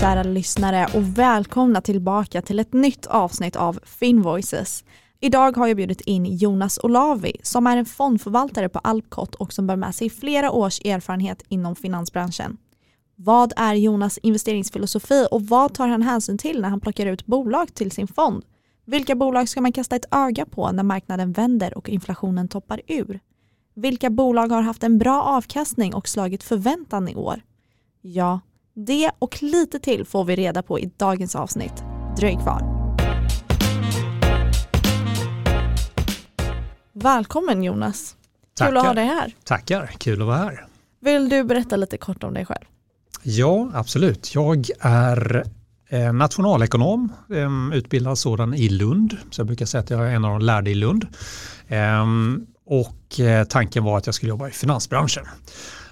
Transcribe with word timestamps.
Kära 0.00 0.22
lyssnare 0.22 0.88
och 0.94 1.18
välkomna 1.18 1.80
tillbaka 1.80 2.42
till 2.42 2.58
ett 2.58 2.72
nytt 2.72 3.06
avsnitt 3.06 3.56
av 3.56 3.78
Finvoices. 3.84 4.84
Idag 5.20 5.56
har 5.56 5.66
jag 5.66 5.76
bjudit 5.76 6.00
in 6.00 6.36
Jonas 6.36 6.78
Olavi 6.82 7.36
som 7.42 7.66
är 7.66 7.76
en 7.76 7.84
fondförvaltare 7.84 8.68
på 8.68 8.78
Alpcot 8.78 9.34
och 9.34 9.52
som 9.52 9.66
bär 9.66 9.76
med 9.76 9.94
sig 9.94 10.10
flera 10.10 10.50
års 10.50 10.80
erfarenhet 10.80 11.42
inom 11.48 11.76
finansbranschen. 11.76 12.56
Vad 13.14 13.52
är 13.56 13.74
Jonas 13.74 14.18
investeringsfilosofi 14.18 15.26
och 15.30 15.42
vad 15.42 15.74
tar 15.74 15.88
han 15.88 16.02
hänsyn 16.02 16.38
till 16.38 16.60
när 16.60 16.68
han 16.68 16.80
plockar 16.80 17.06
ut 17.06 17.26
bolag 17.26 17.74
till 17.74 17.90
sin 17.90 18.08
fond? 18.08 18.44
Vilka 18.84 19.14
bolag 19.14 19.48
ska 19.48 19.60
man 19.60 19.72
kasta 19.72 19.96
ett 19.96 20.14
öga 20.14 20.46
på 20.46 20.72
när 20.72 20.82
marknaden 20.82 21.32
vänder 21.32 21.78
och 21.78 21.88
inflationen 21.88 22.48
toppar 22.48 22.80
ur? 22.86 23.20
Vilka 23.74 24.10
bolag 24.10 24.48
har 24.48 24.62
haft 24.62 24.82
en 24.82 24.98
bra 24.98 25.22
avkastning 25.22 25.94
och 25.94 26.08
slagit 26.08 26.42
förväntan 26.42 27.08
i 27.08 27.14
år? 27.14 27.42
Ja, 28.00 28.40
det 28.76 29.10
och 29.18 29.42
lite 29.42 29.78
till 29.78 30.04
får 30.04 30.24
vi 30.24 30.36
reda 30.36 30.62
på 30.62 30.80
i 30.80 30.90
dagens 30.96 31.36
avsnitt. 31.36 31.84
Dröj 32.16 32.38
kvar. 32.42 32.62
Välkommen 36.92 37.62
Jonas. 37.62 38.16
Tackar. 38.54 38.70
Kul 38.70 38.76
att 38.76 38.86
ha 38.86 38.94
dig 38.94 39.04
här. 39.04 39.32
Tackar, 39.44 39.90
kul 39.98 40.20
att 40.20 40.26
vara 40.26 40.36
här. 40.36 40.66
Vill 41.00 41.28
du 41.28 41.44
berätta 41.44 41.76
lite 41.76 41.96
kort 41.96 42.24
om 42.24 42.34
dig 42.34 42.46
själv? 42.46 42.64
Ja, 43.22 43.70
absolut. 43.74 44.34
Jag 44.34 44.66
är 44.80 45.44
eh, 45.88 46.12
nationalekonom, 46.12 47.12
eh, 47.30 47.76
utbildad 47.78 48.18
sådan 48.18 48.54
i 48.54 48.68
Lund. 48.68 49.16
Så 49.30 49.40
jag 49.40 49.46
brukar 49.46 49.66
säga 49.66 49.80
att 49.80 49.90
jag 49.90 50.00
är 50.10 50.14
en 50.14 50.24
av 50.24 50.30
de 50.30 50.46
lärde 50.46 50.70
i 50.70 50.74
Lund. 50.74 51.06
Ehm, 51.68 52.46
och 52.66 53.20
eh, 53.20 53.44
tanken 53.44 53.84
var 53.84 53.98
att 53.98 54.06
jag 54.06 54.14
skulle 54.14 54.30
jobba 54.30 54.48
i 54.48 54.50
finansbranschen. 54.50 55.24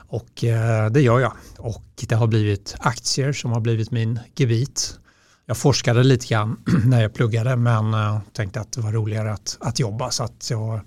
Och 0.09 0.45
eh, 0.45 0.91
det 0.91 1.01
gör 1.01 1.21
jag. 1.21 1.33
Och 1.59 2.05
det 2.09 2.15
har 2.15 2.27
blivit 2.27 2.75
aktier 2.79 3.33
som 3.33 3.53
har 3.53 3.61
blivit 3.61 3.91
min 3.91 4.21
gebit. 4.37 4.99
Jag 5.47 5.57
forskade 5.57 6.03
lite 6.03 6.27
grann 6.27 6.57
när 6.85 7.03
jag 7.03 7.15
pluggade 7.15 7.57
men 7.57 7.95
eh, 7.95 8.19
tänkte 8.33 8.61
att 8.61 8.73
det 8.73 8.81
var 8.81 8.93
roligare 8.93 9.33
att, 9.33 9.59
att 9.61 9.81
jobba 9.81 10.11
så 10.11 10.25
att 10.25 10.51
jag 10.51 10.81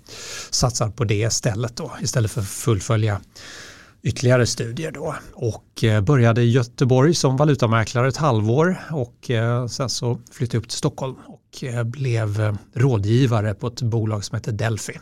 satsar 0.50 0.90
på 0.90 1.04
det 1.04 1.30
stället 1.30 1.76
då 1.76 1.92
istället 2.02 2.30
för 2.30 2.40
att 2.40 2.48
fullfölja 2.48 3.20
ytterligare 4.02 4.46
studier 4.46 4.92
då 4.92 5.14
och 5.34 5.84
eh, 5.84 6.00
började 6.00 6.42
i 6.42 6.50
Göteborg 6.50 7.14
som 7.14 7.36
valutamäklare 7.36 8.08
ett 8.08 8.16
halvår 8.16 8.80
och 8.90 9.30
sen 9.70 9.88
så 9.88 10.20
flyttade 10.32 10.56
jag 10.56 10.62
upp 10.62 10.68
till 10.68 10.78
Stockholm 10.78 11.16
och 11.26 11.64
blev 11.84 12.58
rådgivare 12.74 13.54
på 13.54 13.66
ett 13.66 13.82
bolag 13.82 14.24
som 14.24 14.36
heter 14.36 14.52
Delphi. 14.52 14.98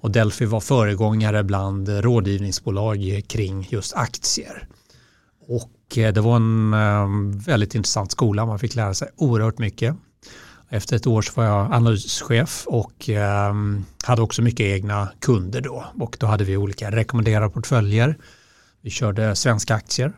Och 0.00 0.10
Delphi 0.10 0.44
var 0.44 0.60
föregångare 0.60 1.44
bland 1.44 1.88
rådgivningsbolag 1.88 3.22
kring 3.26 3.66
just 3.70 3.94
aktier. 3.94 4.68
Och 5.48 5.98
eh, 5.98 6.12
det 6.12 6.20
var 6.20 6.36
en 6.36 6.74
eh, 6.74 7.06
väldigt 7.46 7.74
intressant 7.74 8.12
skola, 8.12 8.46
man 8.46 8.58
fick 8.58 8.74
lära 8.74 8.94
sig 8.94 9.08
oerhört 9.16 9.58
mycket. 9.58 9.96
Efter 10.68 10.96
ett 10.96 11.06
år 11.06 11.22
så 11.22 11.32
var 11.34 11.44
jag 11.44 11.72
analyschef 11.72 12.64
och 12.66 13.08
eh, 13.08 13.54
hade 14.04 14.22
också 14.22 14.42
mycket 14.42 14.60
egna 14.60 15.08
kunder 15.20 15.60
då. 15.60 15.84
Och 16.00 16.16
då 16.20 16.26
hade 16.26 16.44
vi 16.44 16.56
olika 16.56 16.90
rekommenderade 16.90 17.50
portföljer. 17.50 18.18
Vi 18.82 18.90
körde 18.90 19.36
svenska 19.36 19.74
aktier 19.74 20.12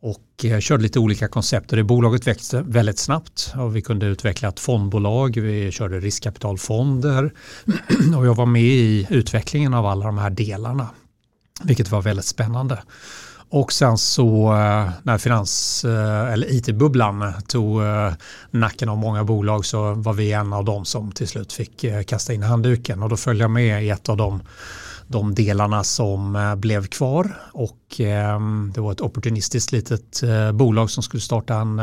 och 0.00 0.44
eh, 0.44 0.60
körde 0.60 0.82
lite 0.82 0.98
olika 0.98 1.28
koncept. 1.28 1.70
Och 1.70 1.76
det 1.76 1.84
bolaget 1.84 2.26
växte 2.26 2.62
väldigt 2.66 2.98
snabbt 2.98 3.52
och 3.56 3.76
vi 3.76 3.82
kunde 3.82 4.06
utveckla 4.06 4.48
ett 4.48 4.60
fondbolag. 4.60 5.36
Vi 5.36 5.72
körde 5.72 6.00
riskkapitalfonder 6.00 7.32
och 8.16 8.26
jag 8.26 8.34
var 8.34 8.46
med 8.46 8.62
i 8.62 9.06
utvecklingen 9.10 9.74
av 9.74 9.86
alla 9.86 10.06
de 10.06 10.18
här 10.18 10.30
delarna. 10.30 10.88
Vilket 11.62 11.90
var 11.90 12.02
väldigt 12.02 12.24
spännande. 12.24 12.82
Och 13.50 13.72
sen 13.72 13.98
så 13.98 14.52
eh, 14.52 14.90
när 15.02 15.18
finans 15.18 15.84
eh, 15.84 16.32
eller 16.32 16.52
it-bubblan 16.52 17.32
tog 17.46 17.80
nacken 18.50 18.88
av 18.88 18.98
många 18.98 19.24
bolag 19.24 19.64
så 19.64 19.94
var 19.94 20.12
vi 20.12 20.32
en 20.32 20.52
av 20.52 20.64
dem 20.64 20.84
som 20.84 21.12
till 21.12 21.28
slut 21.28 21.52
fick 21.52 21.84
kasta 22.06 22.32
in 22.32 22.42
handduken 22.42 23.02
och 23.02 23.08
då 23.08 23.16
följde 23.16 23.44
jag 23.44 23.50
med 23.50 23.84
i 23.84 23.90
ett 23.90 24.08
av 24.08 24.16
de, 24.16 24.42
de 25.08 25.34
delarna 25.34 25.84
som 25.84 26.54
blev 26.58 26.86
kvar 26.86 27.40
och 27.52 27.78
det 28.74 28.80
var 28.80 28.92
ett 28.92 29.00
opportunistiskt 29.00 29.72
litet 29.72 30.22
bolag 30.54 30.90
som 30.90 31.02
skulle 31.02 31.20
starta 31.20 31.54
en 31.54 31.82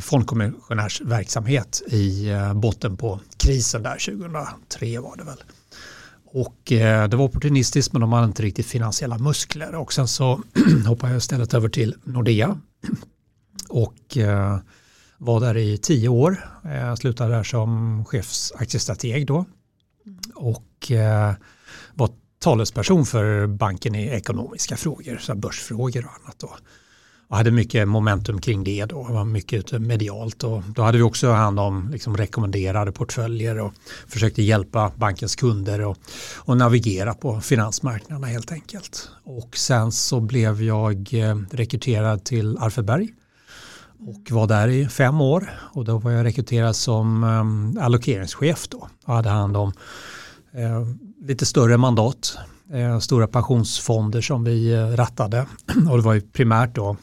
fondkommissionärsverksamhet 0.00 1.82
i 1.86 2.28
botten 2.54 2.96
på 2.96 3.20
krisen 3.36 3.82
där 3.82 3.98
2003 3.98 5.00
var 5.00 5.16
det 5.16 5.24
väl. 5.24 5.38
Och 6.34 6.72
eh, 6.72 7.08
det 7.08 7.16
var 7.16 7.24
opportunistiskt 7.24 7.92
men 7.92 8.00
de 8.00 8.12
hade 8.12 8.26
inte 8.26 8.42
riktigt 8.42 8.66
finansiella 8.66 9.18
muskler. 9.18 9.74
Och 9.74 9.92
sen 9.92 10.08
så 10.08 10.42
hoppade 10.86 11.12
jag 11.12 11.18
istället 11.18 11.54
över 11.54 11.68
till 11.68 11.94
Nordea. 12.04 12.60
Och 13.68 14.16
eh, 14.16 14.58
var 15.18 15.40
där 15.40 15.56
i 15.56 15.78
tio 15.78 16.08
år. 16.08 16.48
Jag 16.62 16.98
slutade 16.98 17.34
där 17.34 17.42
som 17.42 18.04
chefsaktiestrateg 18.04 19.26
då. 19.26 19.44
Och 20.34 20.90
eh, 20.90 21.34
var 21.94 22.10
talesperson 22.38 23.06
för 23.06 23.46
banken 23.46 23.94
i 23.94 24.08
ekonomiska 24.08 24.76
frågor, 24.76 25.16
så 25.16 25.34
börsfrågor 25.34 26.04
och 26.04 26.12
annat. 26.24 26.38
Då 26.38 26.56
och 27.28 27.36
hade 27.36 27.50
mycket 27.50 27.88
momentum 27.88 28.40
kring 28.40 28.64
det 28.64 28.84
då, 28.84 29.02
var 29.02 29.24
mycket 29.24 29.72
medialt 29.80 30.44
och 30.44 30.62
då 30.74 30.82
hade 30.82 30.98
vi 30.98 31.02
också 31.02 31.30
hand 31.30 31.60
om 31.60 31.88
liksom 31.92 32.16
rekommenderade 32.16 32.92
portföljer 32.92 33.60
och 33.60 33.72
försökte 34.08 34.42
hjälpa 34.42 34.92
bankens 34.96 35.36
kunder 35.36 35.80
och, 35.80 35.98
och 36.36 36.56
navigera 36.56 37.14
på 37.14 37.40
finansmarknaderna 37.40 38.26
helt 38.26 38.52
enkelt. 38.52 39.10
Och 39.24 39.56
sen 39.56 39.92
så 39.92 40.20
blev 40.20 40.62
jag 40.62 41.14
eh, 41.14 41.36
rekryterad 41.50 42.24
till 42.24 42.58
Arfeberg 42.58 43.08
och 43.98 44.30
var 44.30 44.46
där 44.46 44.68
i 44.68 44.88
fem 44.88 45.20
år 45.20 45.50
och 45.72 45.84
då 45.84 45.98
var 45.98 46.10
jag 46.10 46.24
rekryterad 46.24 46.76
som 46.76 47.24
eh, 47.24 47.84
allokeringschef 47.84 48.68
då 48.68 48.88
och 49.04 49.14
hade 49.14 49.28
hand 49.28 49.56
om 49.56 49.72
eh, 50.52 50.86
lite 51.24 51.46
större 51.46 51.76
mandat, 51.76 52.38
eh, 52.72 52.98
stora 52.98 53.26
pensionsfonder 53.26 54.20
som 54.20 54.44
vi 54.44 54.72
eh, 54.72 54.86
rattade 54.86 55.46
och 55.90 55.96
det 55.96 56.02
var 56.02 56.14
ju 56.14 56.20
primärt 56.20 56.74
då 56.74 56.96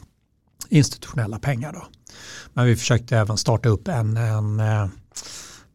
institutionella 0.68 1.38
pengar. 1.38 1.72
Då. 1.72 1.86
Men 2.52 2.66
vi 2.66 2.76
försökte 2.76 3.18
även 3.18 3.36
starta 3.36 3.68
upp 3.68 3.88
en, 3.88 4.16
en 4.16 4.60
eh, 4.60 4.86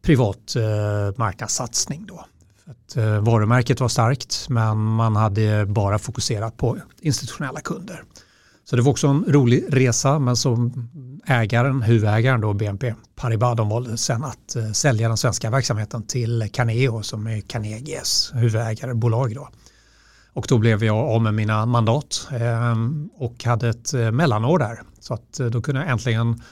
privat 0.02 0.56
eh, 0.56 1.16
marknadssatsning. 1.16 2.06
Då. 2.06 2.24
För 2.64 2.70
att, 2.70 2.96
eh, 2.96 3.20
varumärket 3.20 3.80
var 3.80 3.88
starkt 3.88 4.46
men 4.48 4.78
man 4.78 5.16
hade 5.16 5.66
bara 5.66 5.98
fokuserat 5.98 6.56
på 6.56 6.78
institutionella 7.00 7.60
kunder. 7.60 8.02
Så 8.70 8.76
det 8.76 8.82
var 8.82 8.90
också 8.90 9.06
en 9.06 9.24
rolig 9.28 9.64
resa 9.68 10.18
men 10.18 10.36
som 10.36 10.88
ägaren, 11.26 11.82
huvudägaren 11.82 12.40
då 12.40 12.52
BNP 12.52 12.94
Paribas, 13.16 13.56
de 13.56 13.68
valde 13.68 13.96
sen 13.96 14.24
att 14.24 14.56
eh, 14.56 14.70
sälja 14.72 15.08
den 15.08 15.16
svenska 15.16 15.50
verksamheten 15.50 16.06
till 16.06 16.48
Carneo 16.52 17.02
som 17.02 17.26
är 17.26 17.40
Carnegies 17.40 18.30
huvudägarbolag 18.34 19.34
då. 19.34 19.48
Och 20.32 20.46
då 20.48 20.58
blev 20.58 20.84
jag 20.84 20.96
av 20.96 21.22
med 21.22 21.34
mina 21.34 21.66
mandat 21.66 22.28
eh, 22.32 22.76
och 23.14 23.44
hade 23.44 23.68
ett 23.68 23.94
eh, 23.94 24.10
mellanår 24.10 24.58
där. 24.58 24.82
Så 25.00 25.14
att 25.14 25.40
eh, 25.40 25.46
då 25.46 25.62
kunde 25.62 25.80
jag 25.80 25.90
äntligen 25.90 26.42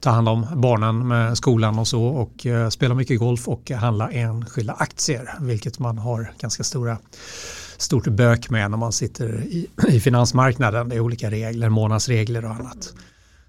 ta 0.00 0.10
hand 0.10 0.28
om 0.28 0.46
barnen 0.54 1.08
med 1.08 1.38
skolan 1.38 1.78
och 1.78 1.88
så 1.88 2.04
och 2.04 2.46
eh, 2.46 2.68
spela 2.68 2.94
mycket 2.94 3.18
golf 3.18 3.48
och 3.48 3.70
handla 3.70 4.10
enskilda 4.10 4.72
aktier. 4.72 5.34
Vilket 5.40 5.78
man 5.78 5.98
har 5.98 6.32
ganska 6.38 6.64
stora 6.64 6.98
stort 7.82 8.06
bök 8.06 8.50
med 8.50 8.70
när 8.70 8.78
man 8.78 8.92
sitter 8.92 9.42
i, 9.42 9.66
i 9.88 10.00
finansmarknaden. 10.00 10.88
Det 10.88 10.96
är 10.96 11.00
olika 11.00 11.30
regler, 11.30 11.68
månadsregler 11.68 12.44
och 12.44 12.50
annat. 12.50 12.94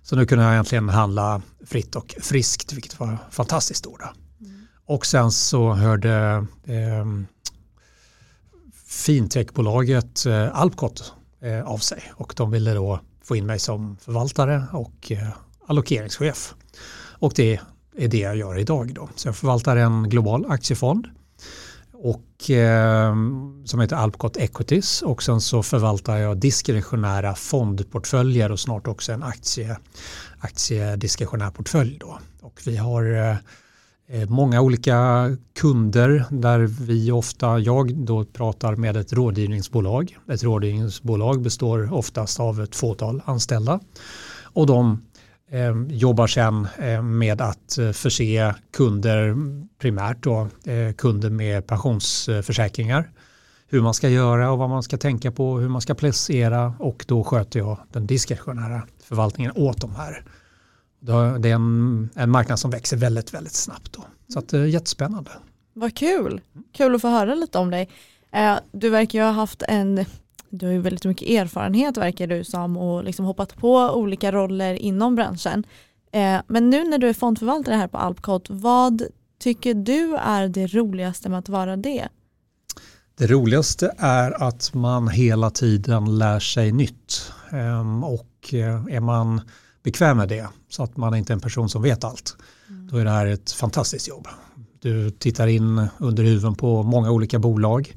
Så 0.03 0.15
nu 0.15 0.25
kunde 0.25 0.45
jag 0.45 0.57
äntligen 0.57 0.89
handla 0.89 1.41
fritt 1.65 1.95
och 1.95 2.15
friskt 2.21 2.73
vilket 2.73 2.99
var 2.99 3.17
fantastiskt 3.31 3.83
då. 3.83 3.97
Mm. 4.41 4.67
Och 4.85 5.05
sen 5.05 5.31
så 5.31 5.73
hörde 5.73 6.45
eh, 6.65 7.05
fintechbolaget 8.85 10.25
eh, 10.25 10.59
Alpcot 10.59 11.13
eh, 11.41 11.67
av 11.67 11.77
sig 11.77 12.03
och 12.15 12.33
de 12.37 12.51
ville 12.51 12.73
då 12.73 12.99
få 13.23 13.35
in 13.35 13.45
mig 13.45 13.59
som 13.59 13.97
förvaltare 13.97 14.63
och 14.71 15.11
eh, 15.11 15.27
allokeringschef. 15.67 16.55
Och 17.19 17.33
det 17.35 17.59
är 17.97 18.07
det 18.07 18.17
jag 18.17 18.37
gör 18.37 18.59
idag 18.59 18.93
då. 18.93 19.09
Så 19.15 19.27
jag 19.27 19.35
förvaltar 19.35 19.77
en 19.77 20.09
global 20.09 20.45
aktiefond 20.49 21.07
och, 21.99 22.49
eh, 22.49 23.15
som 23.65 23.79
heter 23.79 23.95
Alpcot 23.95 24.37
Equities 24.37 25.01
och 25.01 25.23
sen 25.23 25.41
så 25.41 25.63
förvaltar 25.63 26.17
jag 26.17 26.37
diskretionära 26.37 27.35
fondportföljer 27.35 28.51
och 28.51 28.59
snart 28.59 28.87
också 28.87 29.11
en 29.11 29.23
aktie, 29.23 29.77
aktiediskretionär 30.39 31.51
portfölj 31.51 31.97
då. 31.99 32.19
Och 32.41 32.61
vi 32.65 32.77
har 32.77 33.15
eh, 33.15 34.21
eh, 34.21 34.29
många 34.29 34.61
olika 34.61 35.29
kunder 35.59 36.25
där 36.29 36.59
vi 36.59 37.11
ofta, 37.11 37.59
jag 37.59 37.95
då 37.95 38.25
pratar 38.25 38.75
med 38.75 38.97
ett 38.97 39.13
rådgivningsbolag. 39.13 40.17
Ett 40.31 40.43
rådgivningsbolag 40.43 41.41
består 41.41 41.93
oftast 41.93 42.39
av 42.39 42.61
ett 42.61 42.75
fåtal 42.75 43.21
anställda 43.25 43.79
och 44.57 44.67
de 44.67 45.01
eh, 45.51 45.75
jobbar 45.89 46.27
sen 46.27 46.67
eh, 46.77 47.01
med 47.01 47.41
att 47.41 47.77
eh, 47.77 47.91
förse 47.91 48.55
kunder, 48.71 49.35
primärt 49.79 50.23
då, 50.23 50.47
eh, 50.65 50.93
kunder 50.93 51.29
med 51.29 51.67
pensionsförsäkringar 51.67 53.11
hur 53.69 53.81
man 53.81 53.93
ska 53.93 54.09
göra 54.09 54.51
och 54.51 54.57
vad 54.57 54.69
man 54.69 54.83
ska 54.83 54.97
tänka 54.97 55.31
på, 55.31 55.59
hur 55.59 55.69
man 55.69 55.81
ska 55.81 55.93
placera 55.93 56.73
och 56.79 57.05
då 57.07 57.23
sköter 57.23 57.59
jag 57.59 57.77
den 57.91 58.07
diskretionära 58.07 58.81
förvaltningen 59.03 59.51
åt 59.55 59.81
de 59.81 59.95
här. 59.95 60.23
Det 61.39 61.49
är 61.49 61.53
en, 61.53 62.09
en 62.15 62.29
marknad 62.29 62.59
som 62.59 62.71
växer 62.71 62.97
väldigt, 62.97 63.33
väldigt 63.33 63.53
snabbt. 63.53 63.93
Då. 63.93 64.05
Så 64.27 64.39
att 64.39 64.49
det 64.49 64.57
är 64.57 64.65
jättespännande. 64.65 65.31
Vad 65.73 65.95
kul, 65.95 66.41
kul 66.73 66.95
att 66.95 67.01
få 67.01 67.07
höra 67.07 67.35
lite 67.35 67.57
om 67.57 67.69
dig. 67.69 67.89
Eh, 68.31 68.55
du 68.71 68.89
verkar 68.89 69.19
ju 69.19 69.25
ha 69.25 69.31
haft 69.31 69.61
en, 69.61 70.05
du 70.49 70.65
har 70.65 70.73
ju 70.73 70.81
väldigt 70.81 71.05
mycket 71.05 71.29
erfarenhet 71.29 71.97
verkar 71.97 72.27
du 72.27 72.43
som 72.43 72.77
och 72.77 73.03
liksom 73.03 73.25
hoppat 73.25 73.55
på 73.55 73.75
olika 73.75 74.31
roller 74.31 74.73
inom 74.73 75.15
branschen. 75.15 75.63
Eh, 76.11 76.39
men 76.47 76.69
nu 76.69 76.83
när 76.83 76.97
du 76.97 77.09
är 77.09 77.13
fondförvaltare 77.13 77.75
här 77.75 77.87
på 77.87 77.97
Alpcot, 77.97 78.49
vad 78.49 79.01
tycker 79.39 79.73
du 79.73 80.15
är 80.15 80.47
det 80.47 80.67
roligaste 80.67 81.29
med 81.29 81.39
att 81.39 81.49
vara 81.49 81.77
det? 81.77 82.07
Det 83.17 83.27
roligaste 83.27 83.93
är 83.97 84.43
att 84.43 84.73
man 84.73 85.07
hela 85.07 85.49
tiden 85.49 86.17
lär 86.17 86.39
sig 86.39 86.71
nytt 86.71 87.31
ehm, 87.51 88.03
och 88.03 88.53
eh, 88.53 88.95
är 88.95 88.99
man 88.99 89.41
bekväm 89.83 90.17
med 90.17 90.29
det 90.29 90.47
så 90.69 90.83
att 90.83 90.97
man 90.97 91.15
inte 91.15 91.33
är 91.33 91.35
en 91.35 91.39
person 91.41 91.69
som 91.69 91.81
vet 91.81 92.03
allt 92.03 92.35
mm. 92.69 92.87
då 92.87 92.97
är 92.97 93.05
det 93.05 93.11
här 93.11 93.25
ett 93.25 93.51
fantastiskt 93.51 94.07
jobb. 94.07 94.27
Du 94.79 95.11
tittar 95.11 95.47
in 95.47 95.87
under 95.97 96.23
huven 96.23 96.55
på 96.55 96.83
många 96.83 97.11
olika 97.11 97.39
bolag. 97.39 97.95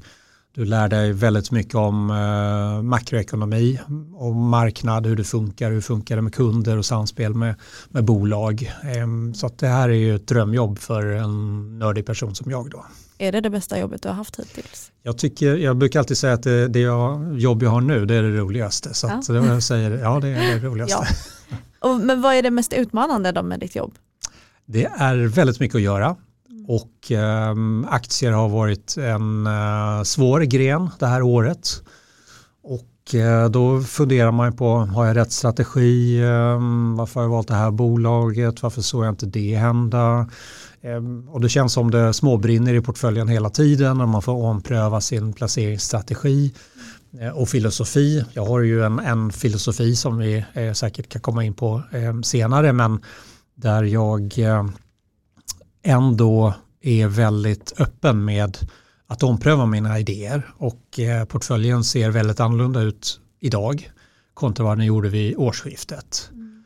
Du 0.53 0.65
lär 0.65 0.87
dig 0.87 1.13
väldigt 1.13 1.51
mycket 1.51 1.75
om 1.75 2.09
eh, 2.09 2.81
makroekonomi, 2.81 3.79
om 4.15 4.49
marknad, 4.49 5.07
hur 5.07 5.15
det 5.15 5.23
funkar, 5.23 5.71
hur 5.71 5.81
funkar 5.81 6.15
det 6.15 6.21
med 6.21 6.33
kunder 6.33 6.77
och 6.77 6.85
samspel 6.85 7.33
med, 7.33 7.55
med 7.89 8.03
bolag. 8.03 8.71
Eh, 8.83 9.33
så 9.33 9.49
det 9.55 9.67
här 9.67 9.89
är 9.89 9.93
ju 9.93 10.15
ett 10.15 10.27
drömjobb 10.27 10.79
för 10.79 11.05
en 11.05 11.79
nördig 11.79 12.05
person 12.05 12.35
som 12.35 12.51
jag 12.51 12.69
då. 12.69 12.85
Är 13.17 13.31
det 13.31 13.41
det 13.41 13.49
bästa 13.49 13.79
jobbet 13.79 14.01
du 14.01 14.09
har 14.09 14.15
haft 14.15 14.39
hittills? 14.39 14.91
Jag, 15.03 15.17
tycker, 15.17 15.55
jag 15.55 15.77
brukar 15.77 15.99
alltid 15.99 16.17
säga 16.17 16.33
att 16.33 16.43
det, 16.43 16.67
det 16.67 16.79
jag, 16.79 17.39
jobb 17.39 17.63
jag 17.63 17.69
har 17.69 17.81
nu 17.81 18.05
det 18.05 18.15
är 18.15 18.23
det 18.23 18.37
roligaste. 18.37 18.93
Så 18.93 19.07
ja. 19.07 19.33
det 19.33 19.47
jag 19.47 19.63
säger, 19.63 19.91
ja 19.91 20.19
det 20.19 20.27
är 20.27 20.59
det 20.59 20.67
roligaste. 20.67 21.07
Ja. 21.49 21.57
Och, 21.89 21.99
men 21.99 22.21
vad 22.21 22.35
är 22.35 22.41
det 22.41 22.51
mest 22.51 22.73
utmanande 22.73 23.31
då 23.31 23.43
med 23.43 23.59
ditt 23.59 23.75
jobb? 23.75 23.93
Det 24.65 24.85
är 24.85 25.17
väldigt 25.17 25.59
mycket 25.59 25.75
att 25.75 25.81
göra 25.81 26.15
och 26.67 27.11
eh, 27.11 27.55
aktier 27.87 28.31
har 28.31 28.49
varit 28.49 28.97
en 28.97 29.47
eh, 29.47 30.03
svår 30.03 30.41
gren 30.41 30.89
det 30.99 31.07
här 31.07 31.21
året. 31.21 31.83
Och 32.63 33.15
eh, 33.15 33.49
då 33.49 33.81
funderar 33.81 34.31
man 34.31 34.55
på, 34.55 34.75
har 34.75 35.05
jag 35.05 35.15
rätt 35.15 35.31
strategi? 35.31 36.23
Ehm, 36.23 36.95
varför 36.95 37.19
har 37.19 37.25
jag 37.25 37.31
valt 37.31 37.47
det 37.47 37.53
här 37.53 37.71
bolaget? 37.71 38.63
Varför 38.63 38.81
såg 38.81 39.05
jag 39.05 39.11
inte 39.11 39.25
det 39.25 39.55
hända? 39.55 40.29
Ehm, 40.81 41.29
och 41.29 41.41
det 41.41 41.49
känns 41.49 41.73
som 41.73 41.91
det 41.91 42.13
småbrinner 42.13 42.73
i 42.73 42.81
portföljen 42.81 43.27
hela 43.27 43.49
tiden 43.49 44.01
och 44.01 44.09
man 44.09 44.21
får 44.21 44.33
ompröva 44.33 45.01
sin 45.01 45.33
placeringsstrategi 45.33 46.53
eh, 47.19 47.29
och 47.29 47.49
filosofi. 47.49 48.25
Jag 48.33 48.45
har 48.45 48.59
ju 48.59 48.83
en, 48.83 48.99
en 48.99 49.31
filosofi 49.31 49.95
som 49.95 50.17
vi 50.17 50.45
eh, 50.53 50.73
säkert 50.73 51.09
kan 51.09 51.21
komma 51.21 51.43
in 51.43 51.53
på 51.53 51.83
eh, 51.91 52.21
senare 52.21 52.73
men 52.73 52.99
där 53.55 53.83
jag 53.83 54.39
eh, 54.39 54.65
ändå 55.83 56.53
är 56.81 57.07
väldigt 57.07 57.73
öppen 57.79 58.25
med 58.25 58.57
att 59.07 59.23
ompröva 59.23 59.65
mina 59.65 59.99
idéer 59.99 60.53
och 60.57 60.99
eh, 60.99 61.25
portföljen 61.25 61.83
ser 61.83 62.09
väldigt 62.09 62.39
annorlunda 62.39 62.81
ut 62.81 63.19
idag 63.39 63.91
kontra 64.33 64.65
vad 64.65 64.77
den 64.77 64.85
gjorde 64.85 65.09
vid 65.09 65.35
årsskiftet. 65.37 66.29
Mm. 66.31 66.65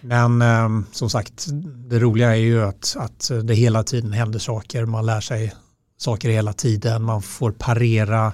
Men 0.00 0.42
eh, 0.42 0.86
som 0.92 1.10
sagt, 1.10 1.46
det 1.88 1.98
roliga 1.98 2.30
är 2.30 2.40
ju 2.40 2.64
att, 2.64 2.96
att 2.98 3.30
det 3.44 3.54
hela 3.54 3.82
tiden 3.82 4.12
händer 4.12 4.38
saker, 4.38 4.86
man 4.86 5.06
lär 5.06 5.20
sig 5.20 5.54
saker 5.96 6.28
hela 6.28 6.52
tiden, 6.52 7.02
man 7.02 7.22
får 7.22 7.52
parera 7.52 8.32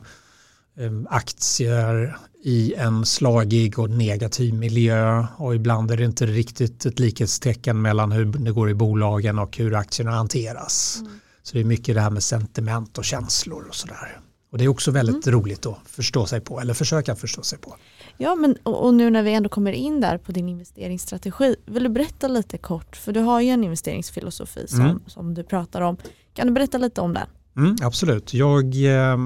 aktier 1.08 2.16
i 2.42 2.74
en 2.74 3.06
slagig 3.06 3.78
och 3.78 3.90
negativ 3.90 4.54
miljö 4.54 5.26
och 5.36 5.54
ibland 5.54 5.90
är 5.90 5.96
det 5.96 6.04
inte 6.04 6.26
riktigt 6.26 6.86
ett 6.86 6.98
likhetstecken 6.98 7.82
mellan 7.82 8.12
hur 8.12 8.24
det 8.24 8.50
går 8.50 8.70
i 8.70 8.74
bolagen 8.74 9.38
och 9.38 9.56
hur 9.56 9.74
aktierna 9.74 10.10
hanteras. 10.10 10.98
Mm. 11.00 11.12
Så 11.42 11.54
det 11.54 11.60
är 11.60 11.64
mycket 11.64 11.94
det 11.94 12.00
här 12.00 12.10
med 12.10 12.22
sentiment 12.22 12.98
och 12.98 13.04
känslor 13.04 13.66
och 13.68 13.74
sådär. 13.74 14.20
Och 14.52 14.58
det 14.58 14.64
är 14.64 14.68
också 14.68 14.90
väldigt 14.90 15.26
mm. 15.26 15.40
roligt 15.40 15.66
att 15.66 15.78
förstå 15.86 16.26
sig 16.26 16.40
på 16.40 16.60
eller 16.60 16.74
försöka 16.74 17.16
förstå 17.16 17.42
sig 17.42 17.58
på. 17.58 17.76
Ja, 18.16 18.34
men 18.34 18.56
och 18.62 18.94
nu 18.94 19.10
när 19.10 19.22
vi 19.22 19.32
ändå 19.32 19.48
kommer 19.48 19.72
in 19.72 20.00
där 20.00 20.18
på 20.18 20.32
din 20.32 20.48
investeringsstrategi, 20.48 21.56
vill 21.66 21.82
du 21.82 21.88
berätta 21.88 22.28
lite 22.28 22.58
kort, 22.58 22.96
för 22.96 23.12
du 23.12 23.20
har 23.20 23.40
ju 23.40 23.48
en 23.48 23.64
investeringsfilosofi 23.64 24.66
som, 24.68 24.80
mm. 24.80 25.00
som 25.06 25.34
du 25.34 25.44
pratar 25.44 25.80
om. 25.80 25.96
Kan 26.34 26.46
du 26.46 26.52
berätta 26.52 26.78
lite 26.78 27.00
om 27.00 27.14
den? 27.14 27.26
Mm, 27.56 27.76
absolut. 27.82 28.34
Jag, 28.34 28.64
eh, 28.74 29.16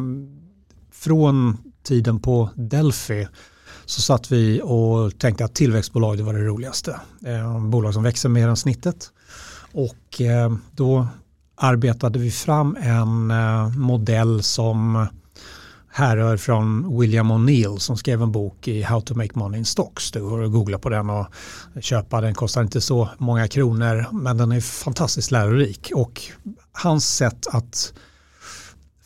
från 1.04 1.58
tiden 1.82 2.20
på 2.20 2.50
Delphi 2.54 3.28
så 3.84 4.00
satt 4.00 4.32
vi 4.32 4.60
och 4.64 5.18
tänkte 5.18 5.44
att 5.44 5.54
tillväxtbolag 5.54 6.16
det 6.16 6.22
var 6.22 6.34
det 6.34 6.44
roligaste. 6.44 7.00
Eh, 7.26 7.66
bolag 7.66 7.94
som 7.94 8.02
växer 8.02 8.28
mer 8.28 8.48
än 8.48 8.56
snittet. 8.56 9.10
Och 9.72 10.20
eh, 10.20 10.54
då 10.72 11.06
arbetade 11.56 12.18
vi 12.18 12.30
fram 12.30 12.76
en 12.80 13.30
eh, 13.30 13.68
modell 13.68 14.42
som 14.42 15.06
härrör 15.90 16.36
från 16.36 16.98
William 17.00 17.32
O'Neill 17.32 17.78
som 17.78 17.96
skrev 17.96 18.22
en 18.22 18.32
bok 18.32 18.68
i 18.68 18.82
How 18.82 19.00
to 19.00 19.14
make 19.14 19.38
money 19.38 19.58
in 19.58 19.64
stocks. 19.64 20.10
Du 20.10 20.20
går 20.20 20.38
och 20.38 20.52
googla 20.52 20.78
på 20.78 20.88
den 20.88 21.10
och 21.10 21.26
köpa 21.80 22.20
den. 22.20 22.34
kostar 22.34 22.62
inte 22.62 22.80
så 22.80 23.08
många 23.18 23.48
kronor 23.48 24.06
men 24.12 24.36
den 24.36 24.52
är 24.52 24.60
fantastiskt 24.60 25.30
lärorik. 25.30 25.90
Och 25.94 26.22
hans 26.72 27.16
sätt 27.16 27.46
att 27.46 27.92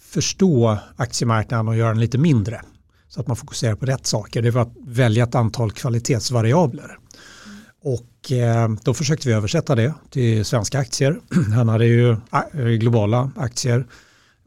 förstå 0.09 0.79
aktiemarknaden 0.97 1.69
och 1.69 1.77
göra 1.77 1.89
den 1.89 2.01
lite 2.01 2.19
mindre 2.19 2.61
så 3.09 3.21
att 3.21 3.27
man 3.27 3.37
fokuserar 3.37 3.75
på 3.75 3.87
rätt 3.87 4.07
saker. 4.07 4.43
Det 4.43 4.51
var 4.51 4.63
att 4.63 4.75
välja 4.87 5.25
ett 5.25 5.35
antal 5.35 5.73
kvalitetsvariabler. 5.73 6.99
Och 7.83 8.33
eh, 8.33 8.69
då 8.83 8.95
försökte 8.95 9.29
vi 9.29 9.35
översätta 9.35 9.75
det 9.75 9.95
till 10.11 10.45
svenska 10.45 10.79
aktier. 10.79 11.21
Han 11.55 11.69
hade 11.69 11.87
ju 11.87 12.11
eh, 12.53 12.65
globala 12.65 13.31
aktier 13.37 13.87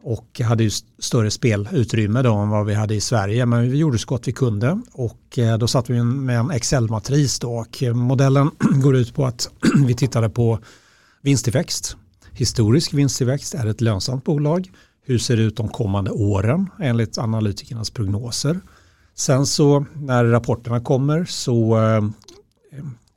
och 0.03 0.41
hade 0.43 0.63
ju 0.63 0.69
större 0.99 1.31
spelutrymme 1.31 2.21
då 2.21 2.35
än 2.35 2.49
vad 2.49 2.65
vi 2.65 2.73
hade 2.73 2.95
i 2.95 3.01
Sverige. 3.01 3.45
Men 3.45 3.71
vi 3.71 3.77
gjorde 3.77 3.97
så 3.97 4.07
gott 4.07 4.27
vi 4.27 4.31
kunde 4.31 4.81
och 4.91 5.39
eh, 5.39 5.57
då 5.57 5.67
satt 5.67 5.89
vi 5.89 6.03
med 6.03 6.39
en 6.39 6.51
Excel-matris 6.51 7.39
då 7.39 7.53
och 7.53 7.83
eh, 7.83 7.93
modellen 7.93 8.51
går 8.81 8.95
ut 8.95 9.13
på 9.13 9.25
att 9.25 9.49
vi 9.85 9.93
tittade 9.93 10.29
på 10.29 10.59
vinsttillväxt. 11.21 11.97
Historisk 12.31 12.93
vinsttillväxt 12.93 13.53
är 13.53 13.65
ett 13.65 13.81
lönsamt 13.81 14.23
bolag 14.23 14.69
hur 15.03 15.17
ser 15.17 15.37
det 15.37 15.43
ut 15.43 15.57
de 15.57 15.69
kommande 15.69 16.11
åren 16.11 16.69
enligt 16.79 17.17
analytikernas 17.17 17.89
prognoser? 17.89 18.59
Sen 19.15 19.45
så 19.45 19.85
när 19.93 20.25
rapporterna 20.25 20.79
kommer 20.79 21.25
så 21.25 21.77
eh, 21.77 22.03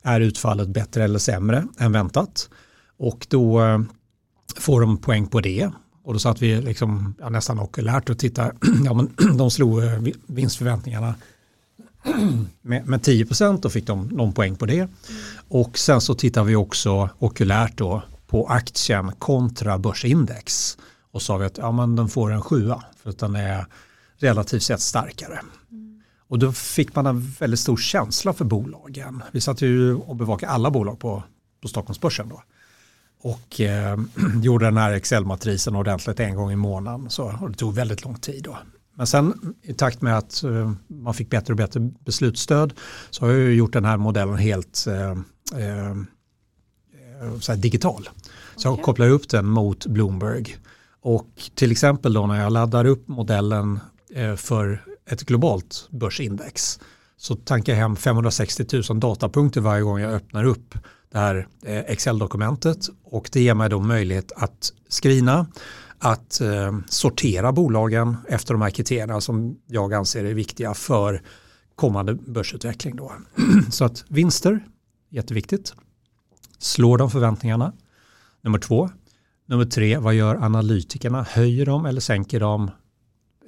är 0.03 0.21
utfallet 0.21 0.69
bättre 0.69 1.05
eller 1.05 1.19
sämre 1.19 1.67
än 1.79 1.93
väntat. 1.93 2.49
Och 2.97 3.27
då 3.31 3.63
eh, 3.63 3.81
får 4.57 4.81
de 4.81 4.97
poäng 4.97 5.27
på 5.27 5.41
det. 5.41 5.71
Och 6.03 6.13
då 6.13 6.19
satt 6.19 6.43
vi 6.43 6.63
liksom, 6.63 7.15
ja, 7.21 7.29
nästan 7.29 7.59
okulärt 7.59 8.11
och 8.11 8.19
tittade. 8.19 8.53
Ja, 8.85 8.95
men 8.95 9.11
de 9.39 9.51
slog 9.51 9.85
eh, 9.85 9.99
vinstförväntningarna 10.27 11.15
med, 12.63 12.87
med 12.87 13.03
10 13.03 13.27
procent 13.27 13.65
och 13.65 13.73
fick 13.73 13.87
de 13.87 14.09
någon 14.09 14.33
poäng 14.33 14.57
på 14.57 14.67
det. 14.67 14.89
Och 15.49 15.79
sen 15.79 16.01
så 16.01 16.15
tittar 16.15 16.45
vi 16.45 16.57
också 16.57 17.09
okulärt 17.19 17.79
då 17.79 18.03
på 18.27 18.47
aktien 18.47 19.13
kontra 19.19 19.79
börsindex 19.79 20.79
och 21.15 21.23
sa 21.23 21.37
vi 21.37 21.47
att 21.47 21.59
ja, 21.59 21.73
men 21.73 21.97
den 21.97 22.09
får 22.09 22.33
en 22.33 22.43
sjua 22.43 22.85
för 23.03 23.11
att 23.11 23.19
den 23.19 23.37
är 23.37 23.67
relativt 24.17 24.63
sett 24.63 24.81
starkare. 24.81 25.41
Mm. 25.71 26.03
Och 26.29 26.39
då 26.39 26.53
fick 26.53 26.95
man 26.95 27.07
en 27.07 27.21
väldigt 27.21 27.61
stor 27.61 27.77
känsla 27.77 28.33
för 28.33 28.45
bolagen. 28.45 29.23
Vi 29.33 29.41
satt 29.41 29.63
ju 29.63 29.95
och 29.95 30.17
bevakade 30.17 30.53
alla 30.53 30.71
bolag 30.71 30.99
på, 30.99 31.23
på 31.63 31.69
Stockholmsbörsen 31.69 32.29
då. 32.29 32.43
Och 33.21 33.61
eh, 33.61 33.99
gjorde 34.43 34.65
den 34.65 34.77
här 34.77 34.93
Excel-matrisen 34.93 35.77
ordentligt 35.77 36.21
en 36.21 36.37
gång 36.37 36.53
i 36.53 36.57
månaden. 36.57 37.11
Så, 37.11 37.39
och 37.41 37.51
det 37.51 37.57
tog 37.57 37.75
väldigt 37.75 38.05
lång 38.05 38.15
tid 38.15 38.43
då. 38.43 38.59
Men 38.95 39.07
sen 39.07 39.55
i 39.63 39.75
takt 39.75 40.03
med 40.03 40.19
att 40.19 40.43
eh, 40.43 40.73
man 40.87 41.15
fick 41.15 41.31
bättre 41.31 41.53
och 41.53 41.57
bättre 41.57 41.81
beslutsstöd 41.81 42.75
så 43.11 43.27
har 43.27 43.33
jag 43.33 43.53
gjort 43.53 43.73
den 43.73 43.85
här 43.85 43.97
modellen 43.97 44.37
helt 44.37 44.87
eh, 44.87 45.11
eh, 47.51 47.57
digital. 47.57 48.09
Så 48.57 48.69
okay. 48.69 48.79
jag 48.79 48.85
kopplar 48.85 49.09
upp 49.09 49.29
den 49.29 49.47
mot 49.47 49.87
Bloomberg 49.87 50.57
och 51.05 51.51
till 51.55 51.73
exempel 51.73 52.13
då 52.13 52.27
när 52.27 52.43
jag 52.43 52.53
laddar 52.53 52.85
upp 52.85 53.09
modellen 53.09 53.81
eh, 54.15 54.35
för 54.35 54.85
ett 55.11 55.23
globalt 55.23 55.89
börsindex 55.91 56.81
så 57.17 57.37
tankar 57.37 57.73
jag 57.73 57.81
hem 57.81 57.97
560 57.97 58.67
000 58.91 59.01
datapunkter 59.01 59.61
varje 59.61 59.83
gång 59.83 60.01
jag 60.01 60.13
öppnar 60.13 60.45
upp 60.45 60.75
det 61.13 61.19
här 61.19 61.49
eh, 61.63 61.79
Excel-dokumentet 61.79 62.89
och 63.05 63.31
det 63.33 63.41
ger 63.41 63.55
mig 63.55 63.71
då 63.71 63.81
möjlighet 63.81 64.33
att 64.37 64.73
screena, 64.89 65.47
att 65.99 66.41
eh, 66.41 66.79
sortera 66.89 67.53
bolagen 67.53 68.17
efter 68.29 68.55
de 68.55 68.63
här 68.63 68.71
kriterierna 68.71 69.21
som 69.21 69.57
jag 69.67 69.95
anser 69.95 70.25
är 70.25 70.35
viktiga 70.35 70.75
för 70.75 71.23
kommande 71.75 72.15
börsutveckling. 72.15 72.97
Då. 72.97 73.13
Så 73.71 73.85
att 73.85 74.05
vinster, 74.09 74.65
jätteviktigt. 75.11 75.75
Slår 76.59 76.99
de 76.99 77.11
förväntningarna? 77.11 77.73
Nummer 78.43 78.59
två, 78.59 78.91
Nummer 79.47 79.65
tre, 79.65 79.99
vad 79.99 80.15
gör 80.15 80.35
analytikerna? 80.35 81.23
Höjer 81.23 81.67
de 81.67 81.87
eller 81.87 82.01
sänker 82.01 82.41
de 82.41 82.71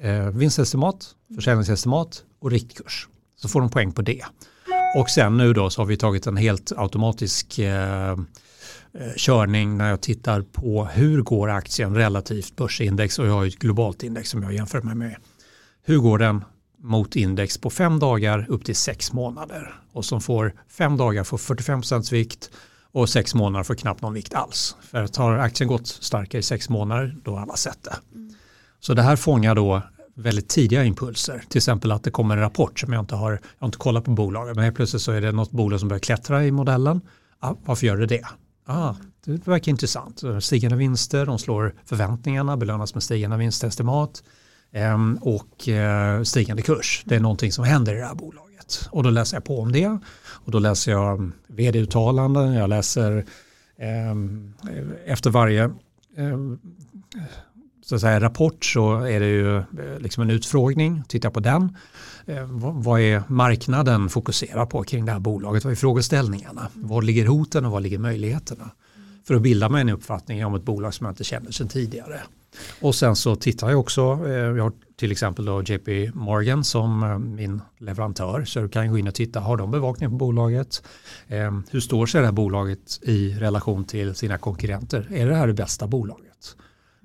eh, 0.00 0.29
vinstestimat, 0.29 1.15
försäljningsestimat 1.35 2.25
och 2.38 2.50
riktkurs. 2.50 3.09
Så 3.37 3.49
får 3.49 3.61
de 3.61 3.71
poäng 3.71 3.93
på 3.93 4.03
det. 4.03 4.25
Och 4.99 5.11
sen 5.11 5.37
nu 5.37 5.53
då 5.53 5.71
så 5.71 5.81
har 5.81 5.87
vi 5.87 5.97
tagit 5.97 6.26
en 6.26 6.37
helt 6.37 6.73
automatisk 6.76 7.59
eh, 7.59 8.11
eh 8.11 8.17
körning 9.17 9.76
när 9.76 9.91
jag 9.91 10.00
tittar 10.00 10.43
på 10.43 10.85
hur 10.85 11.23
går 11.23 11.50
aktien 11.50 11.95
relativt 11.95 12.57
börsindex 12.57 13.19
och 13.19 13.26
jag 13.26 13.33
har 13.33 13.47
ett 13.47 13.59
globalt 13.59 14.03
index 14.03 14.31
som 14.31 14.43
jag 14.43 14.55
jämför 14.55 14.83
mig 14.83 14.95
med. 14.95 15.17
Hur 15.83 15.99
går 15.99 16.19
den 16.19 16.45
mot 16.79 17.17
index 17.17 17.59
på 17.59 17.71
fem 17.71 17.99
dagar 17.99 18.47
upp 18.49 18.65
till 18.65 18.76
sex 18.76 19.12
månader 19.12 19.81
och 19.93 20.05
som 20.05 20.21
får 20.21 20.55
fem 20.69 20.97
dagar 20.97 21.25
får 21.25 21.38
45% 21.38 22.12
vikt 22.12 22.50
och 22.97 23.09
sex 23.09 23.35
månader 23.35 23.65
får 23.65 23.75
knappt 23.75 24.03
någon 24.03 24.15
vikt 24.15 24.35
alls. 24.35 24.76
För 24.81 25.03
att 25.03 25.17
har 25.17 25.38
aktien 25.38 25.69
gått 25.69 25.87
starkare 25.87 26.38
i 26.38 26.43
sex 26.43 26.69
månader 26.69 27.17
då 27.25 27.35
har 27.35 27.43
alla 27.43 27.57
sett 27.57 27.83
det. 27.83 27.97
Mm. 28.15 28.35
Så 28.81 28.95
det 28.95 29.03
här 29.03 29.17
fångar 29.17 29.55
då 29.55 29.83
väldigt 30.15 30.49
tidiga 30.49 30.85
impulser. 30.85 31.45
Till 31.49 31.59
exempel 31.59 31.93
att 31.93 32.05
det 32.05 32.11
kommer 32.11 32.37
en 32.37 32.43
rapport 32.43 32.81
som 32.81 32.93
jag 32.93 33.00
inte 33.00 33.15
har, 33.15 33.31
jag 33.31 33.41
har 33.59 33.69
inte 33.69 33.79
kollat 33.79 34.05
på 34.05 34.11
bolaget 34.11 34.55
men 34.55 34.65
helt 34.65 34.76
plötsligt 34.76 35.03
så 35.03 35.12
är 35.12 35.21
det 35.21 35.33
något 35.33 35.50
bolag 35.50 35.81
som 35.81 35.88
börjar 35.88 36.00
klättra 36.00 36.45
i 36.45 36.50
modellen. 36.50 37.00
Ah, 37.41 37.55
varför 37.65 37.87
gör 37.87 37.97
det 37.97 38.07
det? 38.07 38.26
Ah, 38.67 38.95
det 39.25 39.47
verkar 39.47 39.71
intressant. 39.71 40.23
Stigande 40.41 40.76
vinster, 40.76 41.26
de 41.26 41.38
slår 41.38 41.75
förväntningarna, 41.85 42.57
belönas 42.57 42.95
med 42.95 43.03
stigande 43.03 43.37
vinstestimat 43.37 44.23
ehm, 44.73 45.19
och 45.21 45.69
eh, 45.69 46.23
stigande 46.23 46.62
kurs. 46.62 47.03
Det 47.07 47.17
är 47.17 47.21
någonting 47.21 47.53
som 47.53 47.65
händer 47.65 47.95
i 47.95 47.99
det 47.99 48.07
här 48.07 48.15
bolaget. 48.15 48.46
Och 48.90 49.02
då 49.02 49.11
läser 49.11 49.37
jag 49.37 49.44
på 49.44 49.61
om 49.61 49.73
det. 49.73 49.99
Och 50.26 50.50
då 50.50 50.58
läser 50.58 50.92
jag 50.92 51.30
vd-uttalanden, 51.46 52.52
jag 52.52 52.70
läser 52.70 53.25
eh, 53.76 54.14
efter 55.12 55.30
varje 55.30 55.64
eh, 56.16 56.38
så 57.87 57.94
att 57.94 58.00
säga, 58.00 58.20
rapport 58.20 58.64
så 58.64 58.94
är 58.94 59.20
det 59.20 59.26
ju 59.26 59.56
eh, 59.56 59.64
liksom 59.99 60.23
en 60.23 60.30
utfrågning, 60.30 61.02
titta 61.08 61.30
på 61.30 61.40
den. 61.40 61.76
Eh, 62.26 62.44
vad 62.61 63.00
är 63.00 63.23
marknaden 63.28 64.08
fokuserar 64.08 64.66
på 64.66 64.82
kring 64.82 65.04
det 65.04 65.12
här 65.12 65.18
bolaget? 65.18 65.64
Vad 65.64 65.73
är 65.73 65.76
frågeställningarna? 65.76 66.68
Var 66.75 67.02
ligger 67.02 67.26
hoten 67.26 67.64
och 67.64 67.73
var 67.73 67.80
ligger 67.80 67.99
möjligheterna? 67.99 68.70
För 69.25 69.35
att 69.35 69.42
bilda 69.42 69.68
mig 69.68 69.80
en 69.80 69.88
uppfattning 69.88 70.46
om 70.46 70.54
ett 70.54 70.64
bolag 70.64 70.94
som 70.94 71.06
jag 71.06 71.12
inte 71.12 71.25
känner 71.25 71.50
sedan 71.50 71.68
tidigare. 71.68 72.20
Och 72.81 72.95
sen 72.95 73.17
så 73.17 73.37
tittar 73.37 73.71
jag 73.71 73.81
också, 73.81 74.00
eh, 74.26 74.33
jag 74.33 74.62
har 74.62 74.73
till 74.97 75.12
exempel 75.12 75.45
då 75.45 75.62
JP 75.62 76.11
Morgan 76.15 76.65
som 76.65 77.03
eh, 77.03 77.19
min 77.19 77.62
leverantör, 77.79 78.45
så 78.45 78.61
du 78.61 78.69
kan 78.69 78.91
gå 78.91 78.99
in 78.99 79.09
och 79.09 79.15
titta, 79.15 79.41
har 79.41 79.57
de 79.57 79.71
bevakning 79.71 80.11
på 80.11 80.17
bolaget? 80.17 80.83
Eh, 81.29 81.59
hur 81.71 81.81
står 81.81 82.07
sig 82.07 82.21
det 82.21 82.26
här 82.26 82.33
bolaget 82.33 82.99
i 83.03 83.35
relation 83.38 83.85
till 83.85 84.15
sina 84.15 84.38
konkurrenter? 84.38 85.09
Är 85.11 85.26
det 85.26 85.35
här 85.35 85.47
det 85.47 85.55
bästa 85.55 85.87
bolaget? 85.87 86.57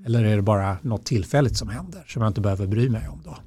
Eller 0.05 0.23
är 0.23 0.35
det 0.35 0.41
bara 0.41 0.77
något 0.81 1.05
tillfälligt 1.05 1.57
som 1.57 1.69
händer 1.69 2.03
som 2.07 2.21
jag 2.21 2.29
inte 2.29 2.41
behöver 2.41 2.67
bry 2.67 2.89
mig 2.89 3.07
om 3.07 3.21
då? 3.25 3.37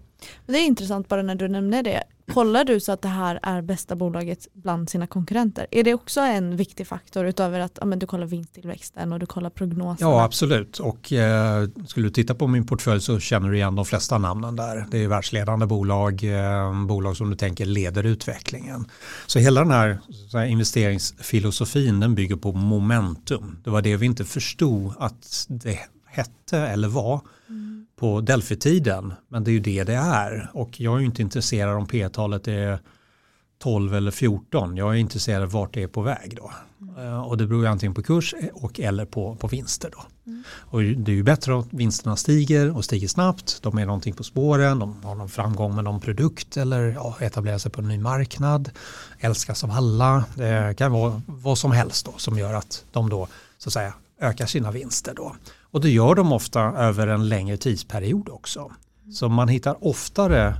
Det 0.46 0.58
är 0.58 0.66
intressant 0.66 1.08
bara 1.08 1.22
när 1.22 1.34
du 1.34 1.48
nämner 1.48 1.82
det. 1.82 2.02
Kollar 2.32 2.64
du 2.64 2.80
så 2.80 2.92
att 2.92 3.02
det 3.02 3.08
här 3.08 3.40
är 3.42 3.62
bästa 3.62 3.96
bolaget 3.96 4.48
bland 4.52 4.90
sina 4.90 5.06
konkurrenter? 5.06 5.66
Är 5.70 5.84
det 5.84 5.94
också 5.94 6.20
en 6.20 6.56
viktig 6.56 6.86
faktor 6.86 7.26
utöver 7.26 7.60
att 7.60 7.78
ja, 7.80 7.86
men 7.86 7.98
du 7.98 8.06
kollar 8.06 8.26
vinsttillväxten 8.26 9.12
och 9.12 9.18
du 9.18 9.26
kollar 9.26 9.50
prognoserna? 9.50 10.10
Ja 10.10 10.24
absolut 10.24 10.78
och 10.78 11.12
eh, 11.12 11.68
skulle 11.86 12.06
du 12.06 12.10
titta 12.10 12.34
på 12.34 12.46
min 12.46 12.66
portfölj 12.66 13.00
så 13.00 13.20
känner 13.20 13.48
du 13.48 13.56
igen 13.56 13.74
de 13.74 13.84
flesta 13.84 14.18
namnen 14.18 14.56
där. 14.56 14.86
Det 14.90 15.04
är 15.04 15.08
världsledande 15.08 15.66
bolag, 15.66 16.24
eh, 16.24 16.86
bolag 16.86 17.16
som 17.16 17.30
du 17.30 17.36
tänker 17.36 17.66
leder 17.66 18.04
utvecklingen. 18.04 18.86
Så 19.26 19.38
hela 19.38 19.60
den 19.60 19.70
här, 19.70 19.98
här 20.32 20.44
investeringsfilosofin 20.44 22.00
den 22.00 22.14
bygger 22.14 22.36
på 22.36 22.52
momentum. 22.52 23.58
Det 23.64 23.70
var 23.70 23.82
det 23.82 23.96
vi 23.96 24.06
inte 24.06 24.24
förstod 24.24 24.92
att 24.98 25.46
det 25.48 25.78
hette 26.06 26.58
eller 26.58 26.88
var 26.88 27.20
på 28.04 28.20
Delphi-tiden. 28.20 29.14
Men 29.28 29.44
det 29.44 29.50
är 29.50 29.52
ju 29.52 29.60
det 29.60 29.84
det 29.84 29.94
är. 29.94 30.50
Och 30.52 30.80
jag 30.80 30.94
är 30.94 30.98
ju 30.98 31.06
inte 31.06 31.22
intresserad 31.22 31.76
om 31.76 31.86
P-talet 31.86 32.48
är 32.48 32.78
12 33.58 33.94
eller 33.94 34.10
14. 34.10 34.76
Jag 34.76 34.90
är 34.90 34.94
intresserad 34.94 35.42
av 35.42 35.50
vart 35.50 35.74
det 35.74 35.82
är 35.82 35.86
på 35.86 36.02
väg 36.02 36.36
då. 36.36 36.52
Mm. 36.98 37.20
Och 37.20 37.36
det 37.36 37.46
beror 37.46 37.62
ju 37.62 37.68
antingen 37.68 37.94
på 37.94 38.02
kurs 38.02 38.34
och 38.52 38.80
eller 38.80 39.04
på, 39.04 39.36
på 39.36 39.46
vinster 39.46 39.90
då. 39.92 40.02
Mm. 40.26 40.42
Och 40.50 40.82
det 40.82 41.12
är 41.12 41.16
ju 41.16 41.22
bättre 41.22 41.58
att 41.58 41.66
vinsterna 41.70 42.16
stiger 42.16 42.76
och 42.76 42.84
stiger 42.84 43.08
snabbt. 43.08 43.58
De 43.62 43.78
är 43.78 43.86
någonting 43.86 44.14
på 44.14 44.24
spåren, 44.24 44.78
de 44.78 45.02
har 45.04 45.14
någon 45.14 45.28
framgång 45.28 45.74
med 45.74 45.84
någon 45.84 46.00
produkt 46.00 46.56
eller 46.56 46.82
ja, 46.82 47.16
etablerar 47.20 47.58
sig 47.58 47.70
på 47.70 47.80
en 47.80 47.88
ny 47.88 47.98
marknad. 47.98 48.70
Älskas 49.18 49.64
av 49.64 49.70
alla. 49.70 50.24
Det 50.34 50.74
kan 50.78 50.92
vara 50.92 51.22
vad 51.26 51.58
som 51.58 51.72
helst 51.72 52.06
då 52.06 52.12
som 52.16 52.38
gör 52.38 52.54
att 52.54 52.84
de 52.92 53.08
då 53.08 53.28
så 53.58 53.68
att 53.68 53.72
säga 53.72 53.94
ökar 54.20 54.46
sina 54.46 54.70
vinster 54.70 55.14
då. 55.16 55.36
Och 55.74 55.80
det 55.80 55.90
gör 55.90 56.14
de 56.14 56.32
ofta 56.32 56.60
över 56.60 57.06
en 57.06 57.28
längre 57.28 57.56
tidsperiod 57.56 58.28
också. 58.28 58.72
Så 59.12 59.28
man 59.28 59.48
hittar 59.48 59.86
oftare 59.86 60.54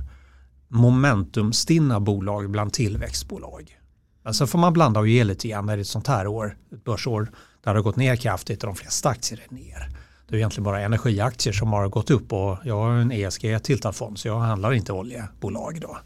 momentumstinna 0.67 1.99
bolag 1.99 2.49
bland 2.49 2.73
tillväxtbolag. 2.73 3.79
Men 4.23 4.33
sen 4.33 4.47
får 4.47 4.59
man 4.59 4.73
blanda 4.73 4.99
och 4.99 5.07
ge 5.07 5.23
lite 5.23 5.47
grann 5.47 5.65
när 5.65 5.75
det 5.75 5.79
är 5.79 5.81
ett 5.81 5.87
sånt 5.87 6.07
här 6.07 6.27
år, 6.27 6.57
ett 6.71 6.83
börsår, 6.83 7.31
där 7.63 7.73
det 7.73 7.79
har 7.79 7.83
gått 7.83 7.95
ner 7.95 8.15
kraftigt 8.15 8.63
och 8.63 8.67
de 8.67 8.75
flesta 8.75 9.09
aktier 9.09 9.43
är 9.49 9.53
ner. 9.53 9.89
Det 10.27 10.35
är 10.35 10.37
egentligen 10.37 10.63
bara 10.63 10.81
energiaktier 10.81 11.53
som 11.53 11.73
har 11.73 11.89
gått 11.89 12.11
upp 12.11 12.33
och 12.33 12.57
jag 12.63 12.75
har 12.75 12.91
en 12.91 13.11
ESG-tiltad 13.11 13.91
fond 13.91 14.19
så 14.19 14.27
jag 14.27 14.39
handlar 14.39 14.73
inte 14.73 14.93
oljebolag 14.93 15.79
då. 15.81 15.97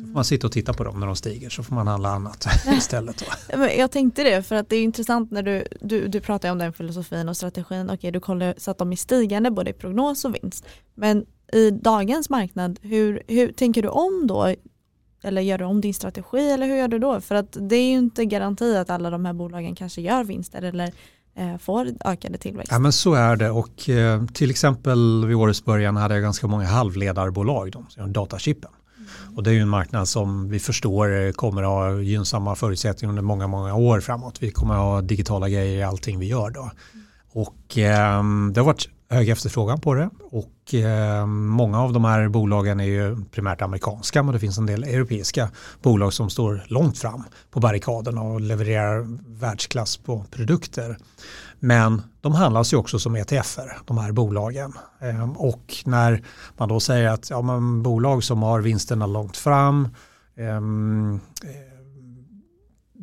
Så 0.00 0.06
får 0.06 0.14
man 0.14 0.24
sitta 0.24 0.46
och 0.46 0.52
titta 0.52 0.72
på 0.72 0.84
dem 0.84 1.00
när 1.00 1.06
de 1.06 1.16
stiger 1.16 1.50
så 1.50 1.62
får 1.62 1.74
man 1.74 1.86
handla 1.86 2.08
annat 2.08 2.46
istället. 2.78 3.24
Jag 3.76 3.90
tänkte 3.90 4.22
det 4.22 4.42
för 4.42 4.54
att 4.54 4.68
det 4.68 4.76
är 4.76 4.82
intressant 4.82 5.30
när 5.30 5.42
du, 5.42 5.64
du, 5.80 6.08
du 6.08 6.20
pratar 6.20 6.50
om 6.50 6.58
den 6.58 6.72
filosofin 6.72 7.28
och 7.28 7.36
strategin. 7.36 7.90
Okej, 7.90 8.10
du 8.10 8.20
kollar 8.20 8.54
så 8.58 8.70
att 8.70 8.78
de 8.78 8.92
är 8.92 8.96
stigande 8.96 9.50
både 9.50 9.70
i 9.70 9.72
prognos 9.72 10.24
och 10.24 10.34
vinst. 10.34 10.66
Men 10.94 11.26
i 11.52 11.70
dagens 11.70 12.30
marknad, 12.30 12.78
hur, 12.82 13.22
hur 13.26 13.52
tänker 13.52 13.82
du 13.82 13.88
om 13.88 14.26
då? 14.26 14.54
Eller 15.22 15.42
gör 15.42 15.58
du 15.58 15.64
om 15.64 15.80
din 15.80 15.94
strategi 15.94 16.50
eller 16.50 16.66
hur 16.66 16.76
gör 16.76 16.88
du 16.88 16.98
då? 16.98 17.20
För 17.20 17.34
att 17.34 17.56
det 17.60 17.76
är 17.76 17.88
ju 17.88 17.96
inte 17.96 18.24
garanti 18.24 18.76
att 18.76 18.90
alla 18.90 19.10
de 19.10 19.24
här 19.24 19.32
bolagen 19.32 19.74
kanske 19.74 20.00
gör 20.00 20.24
vinster 20.24 20.62
eller 20.62 20.92
eh, 21.36 21.58
får 21.58 21.88
ökade 22.04 22.38
tillväxt. 22.38 22.72
Ja 22.72 22.78
men 22.78 22.92
så 22.92 23.14
är 23.14 23.36
det 23.36 23.50
och 23.50 23.88
eh, 23.88 24.26
till 24.26 24.50
exempel 24.50 25.26
vid 25.26 25.36
årets 25.36 25.64
början 25.64 25.96
hade 25.96 26.14
jag 26.14 26.22
ganska 26.22 26.46
många 26.46 26.66
halvledarbolag, 26.66 27.72
de, 27.96 28.12
datachippen. 28.12 28.70
Och 29.36 29.42
det 29.42 29.50
är 29.50 29.54
ju 29.54 29.60
en 29.60 29.68
marknad 29.68 30.08
som 30.08 30.48
vi 30.48 30.58
förstår 30.58 31.26
eh, 31.26 31.32
kommer 31.32 31.62
att 31.62 31.68
ha 31.68 32.00
gynnsamma 32.00 32.54
förutsättningar 32.54 33.10
under 33.10 33.22
många, 33.22 33.46
många 33.46 33.74
år 33.74 34.00
framåt. 34.00 34.42
Vi 34.42 34.50
kommer 34.50 34.74
att 34.74 34.80
ha 34.80 35.00
digitala 35.00 35.48
grejer 35.48 35.78
i 35.78 35.82
allting 35.82 36.18
vi 36.18 36.26
gör 36.26 36.50
då. 36.50 36.70
Och 37.32 37.78
eh, 37.78 38.22
det 38.52 38.60
har 38.60 38.64
varit 38.64 38.88
hög 39.08 39.28
efterfrågan 39.28 39.80
på 39.80 39.94
det 39.94 40.10
och 40.30 40.74
eh, 40.74 41.26
många 41.26 41.82
av 41.82 41.92
de 41.92 42.04
här 42.04 42.28
bolagen 42.28 42.80
är 42.80 42.84
ju 42.84 43.24
primärt 43.30 43.62
amerikanska 43.62 44.22
men 44.22 44.34
det 44.34 44.40
finns 44.40 44.58
en 44.58 44.66
del 44.66 44.84
europeiska 44.84 45.48
bolag 45.82 46.12
som 46.12 46.30
står 46.30 46.64
långt 46.66 46.98
fram 46.98 47.24
på 47.50 47.60
barrikaderna 47.60 48.22
och 48.22 48.40
levererar 48.40 49.06
världsklass 49.40 49.96
på 49.96 50.24
produkter. 50.30 50.98
Men 51.66 52.02
de 52.20 52.34
handlas 52.34 52.72
ju 52.72 52.76
också 52.76 52.98
som 52.98 53.16
ETFer, 53.16 53.78
de 53.84 53.98
här 53.98 54.12
bolagen. 54.12 54.72
Ehm, 55.00 55.32
och 55.32 55.74
när 55.84 56.22
man 56.56 56.68
då 56.68 56.80
säger 56.80 57.08
att 57.08 57.30
ja, 57.30 57.42
men 57.42 57.82
bolag 57.82 58.24
som 58.24 58.42
har 58.42 58.60
vinsterna 58.60 59.06
långt 59.06 59.36
fram 59.36 59.88
ehm, 60.36 61.20
eh, 61.42 61.50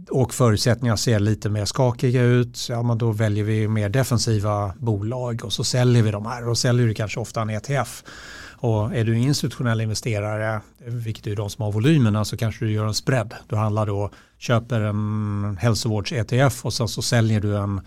och 0.10 0.34
förutsättningarna 0.34 0.98
ser 0.98 1.20
lite 1.20 1.50
mer 1.50 1.65
skakiga 1.65 2.22
ut, 2.22 2.67
ja 2.70 2.84
men 2.84 2.98
då 2.98 3.12
väljer 3.12 3.43
vi 3.43 3.67
mer 3.67 3.89
defensiva 3.89 4.74
bolag 4.77 5.41
och 5.46 5.53
så 5.53 5.63
säljer 5.63 6.03
vi 6.03 6.12
de 6.12 6.25
här. 6.25 6.50
Och 6.50 6.58
säljer 6.58 6.88
du 6.88 6.93
kanske 6.93 7.20
ofta 7.20 7.41
en 7.41 7.50
ETF. 7.50 8.03
Och 8.51 8.96
är 8.96 9.03
du 9.03 9.17
institutionell 9.17 9.82
investerare, 9.82 10.62
vilket 10.77 11.27
är 11.27 11.36
de 11.36 11.50
som 11.50 11.63
har 11.63 11.72
volymerna, 11.72 12.25
så 12.25 12.38
kanske 12.38 12.65
du 12.65 12.72
gör 12.72 12.86
en 12.86 12.93
spread. 12.93 13.34
Du 13.48 13.55
handlar 13.55 13.86
då, 13.86 14.12
köper 14.38 14.82
en 14.82 15.58
hälsovårds-ETF 15.62 16.65
och 16.65 16.74
sen 16.74 16.88
så 16.88 17.01
säljer 17.01 17.41
du 17.41 17.58
en 17.58 17.82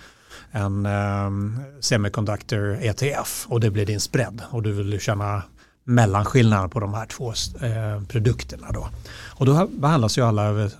en 0.50 0.86
um, 0.86 1.60
semiconductor 1.80 2.78
ETF 2.82 3.46
och 3.48 3.60
det 3.60 3.70
blir 3.70 3.86
din 3.86 4.00
spread 4.00 4.42
och 4.50 4.62
du 4.62 4.72
vill 4.72 5.00
känna 5.00 5.42
mellanskillnaden 5.84 6.70
på 6.70 6.80
de 6.80 6.94
här 6.94 7.06
två 7.06 7.32
eh, 7.66 8.02
produkterna 8.08 8.72
då. 8.72 8.88
Och 9.10 9.46
då 9.46 9.66
behandlas 9.66 10.18
ju 10.18 10.22
alla 10.22 10.44
över 10.44 10.72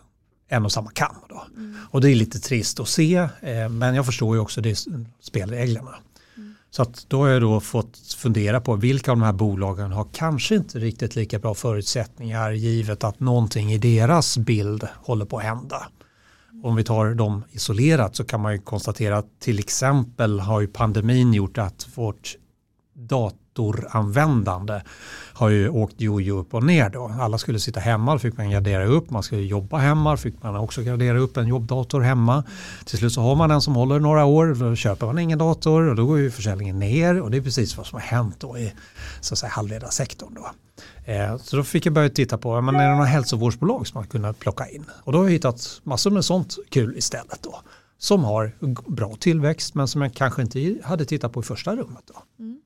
en 0.49 0.65
och 0.65 0.73
samma 0.73 0.91
kam. 0.91 1.17
Då. 1.29 1.45
Mm. 1.57 1.77
Och 1.91 2.01
det 2.01 2.11
är 2.11 2.15
lite 2.15 2.39
trist 2.39 2.81
att 2.81 2.89
se, 2.89 3.17
eh, 3.41 3.69
men 3.69 3.95
jag 3.95 4.07
förstår 4.07 4.37
ju 4.37 4.41
också 4.41 4.61
det 4.61 4.79
spelreglerna. 5.21 5.95
Mm. 6.37 6.55
Så 6.71 6.83
att 6.83 7.07
då 7.09 7.21
har 7.21 7.29
jag 7.29 7.43
då 7.43 7.61
fått 7.61 7.99
fundera 8.17 8.61
på 8.61 8.77
vilka 8.77 9.11
av 9.11 9.17
de 9.17 9.25
här 9.25 9.33
bolagen 9.33 9.93
har 9.93 10.07
kanske 10.13 10.55
inte 10.55 10.79
riktigt 10.79 11.17
lika 11.17 11.39
bra 11.39 11.55
förutsättningar 11.55 12.51
givet 12.51 13.05
att 13.05 13.21
någonting 13.21 13.73
i 13.73 13.79
deras 13.79 14.39
bild 14.39 14.89
håller 14.95 15.25
på 15.25 15.39
att 15.39 15.45
hända. 15.45 15.87
Om 16.67 16.77
vi 16.77 16.85
tar 16.85 17.15
dem 17.15 17.45
isolerat 17.51 18.17
så 18.17 18.25
kan 18.25 18.41
man 18.41 18.53
ju 18.53 18.59
konstatera 18.59 19.19
att 19.19 19.41
till 19.41 19.59
exempel 19.59 20.41
har 20.41 20.61
ju 20.61 20.67
pandemin 20.67 21.35
gjort 21.35 21.59
att 21.59 21.87
vårt 21.95 22.37
datoranvändande 22.95 24.81
har 25.33 25.49
ju 25.49 25.69
åkt 25.69 26.01
jojo 26.01 26.39
upp 26.39 26.55
och 26.55 26.63
ner 26.63 26.91
då. 26.91 27.15
Alla 27.21 27.39
skulle 27.39 27.61
sitta 27.61 27.81
hemma, 27.81 28.13
då 28.13 28.19
fick 28.19 28.37
man 28.37 28.51
gradera 28.51 28.85
upp, 28.85 29.11
man 29.11 29.23
skulle 29.23 29.43
jobba 29.43 29.79
hemma, 29.79 30.11
då 30.11 30.17
fick 30.17 30.43
man 30.43 30.57
också 30.57 30.83
gradera 30.83 31.19
upp 31.19 31.37
en 31.37 31.49
jobbdator 31.49 32.01
hemma. 32.01 32.45
Till 32.85 32.99
slut 32.99 33.13
så 33.13 33.21
har 33.21 33.35
man 33.37 33.49
den 33.49 33.61
som 33.61 33.75
håller 33.75 34.01
några 34.01 34.25
år, 34.25 34.55
då 34.55 34.77
köper 34.77 35.07
man 35.07 35.19
ingen 35.19 35.39
dator 35.39 35.89
och 35.89 35.97
då 35.97 36.07
går 36.07 36.19
ju 36.19 36.31
försäljningen 36.31 36.79
ner 36.79 37.21
och 37.21 37.31
det 37.31 37.37
är 37.37 37.43
precis 37.43 37.77
vad 37.77 37.87
som 37.87 37.97
har 37.97 38.07
hänt 38.07 38.41
då 38.41 38.59
i 38.59 38.73
så 39.21 39.35
att 39.35 39.39
säga, 39.39 39.51
halvledarsektorn. 39.51 40.35
Då. 40.35 40.51
Eh, 41.07 41.37
så 41.37 41.57
då 41.57 41.65
fick 41.65 41.87
jag 41.87 41.93
börja 41.93 42.09
titta 42.09 42.39
på, 42.39 42.61
men 42.61 42.75
är 42.77 42.89
det 42.89 42.95
några 42.95 43.05
hälsovårdsbolag 43.05 43.87
som 43.87 43.99
man 43.99 44.07
kunde 44.09 44.33
plocka 44.33 44.69
in? 44.69 44.85
Och 45.05 45.13
då 45.13 45.19
har 45.19 45.25
jag 45.25 45.33
hittat 45.33 45.81
massor 45.83 46.11
med 46.11 46.25
sånt 46.25 46.57
kul 46.69 46.97
istället 46.97 47.43
då. 47.43 47.61
Som 47.99 48.25
har 48.25 48.53
bra 48.87 49.15
tillväxt 49.17 49.75
men 49.75 49.89
som 49.89 50.03
jag 50.03 50.15
kanske 50.15 50.43
inte 50.43 50.79
hade 50.85 51.05
tittat 51.05 51.33
på 51.33 51.41
i 51.41 51.43
första 51.43 51.77
rummet. 51.77 52.03
Då. 52.07 52.45
Mm. 52.45 52.61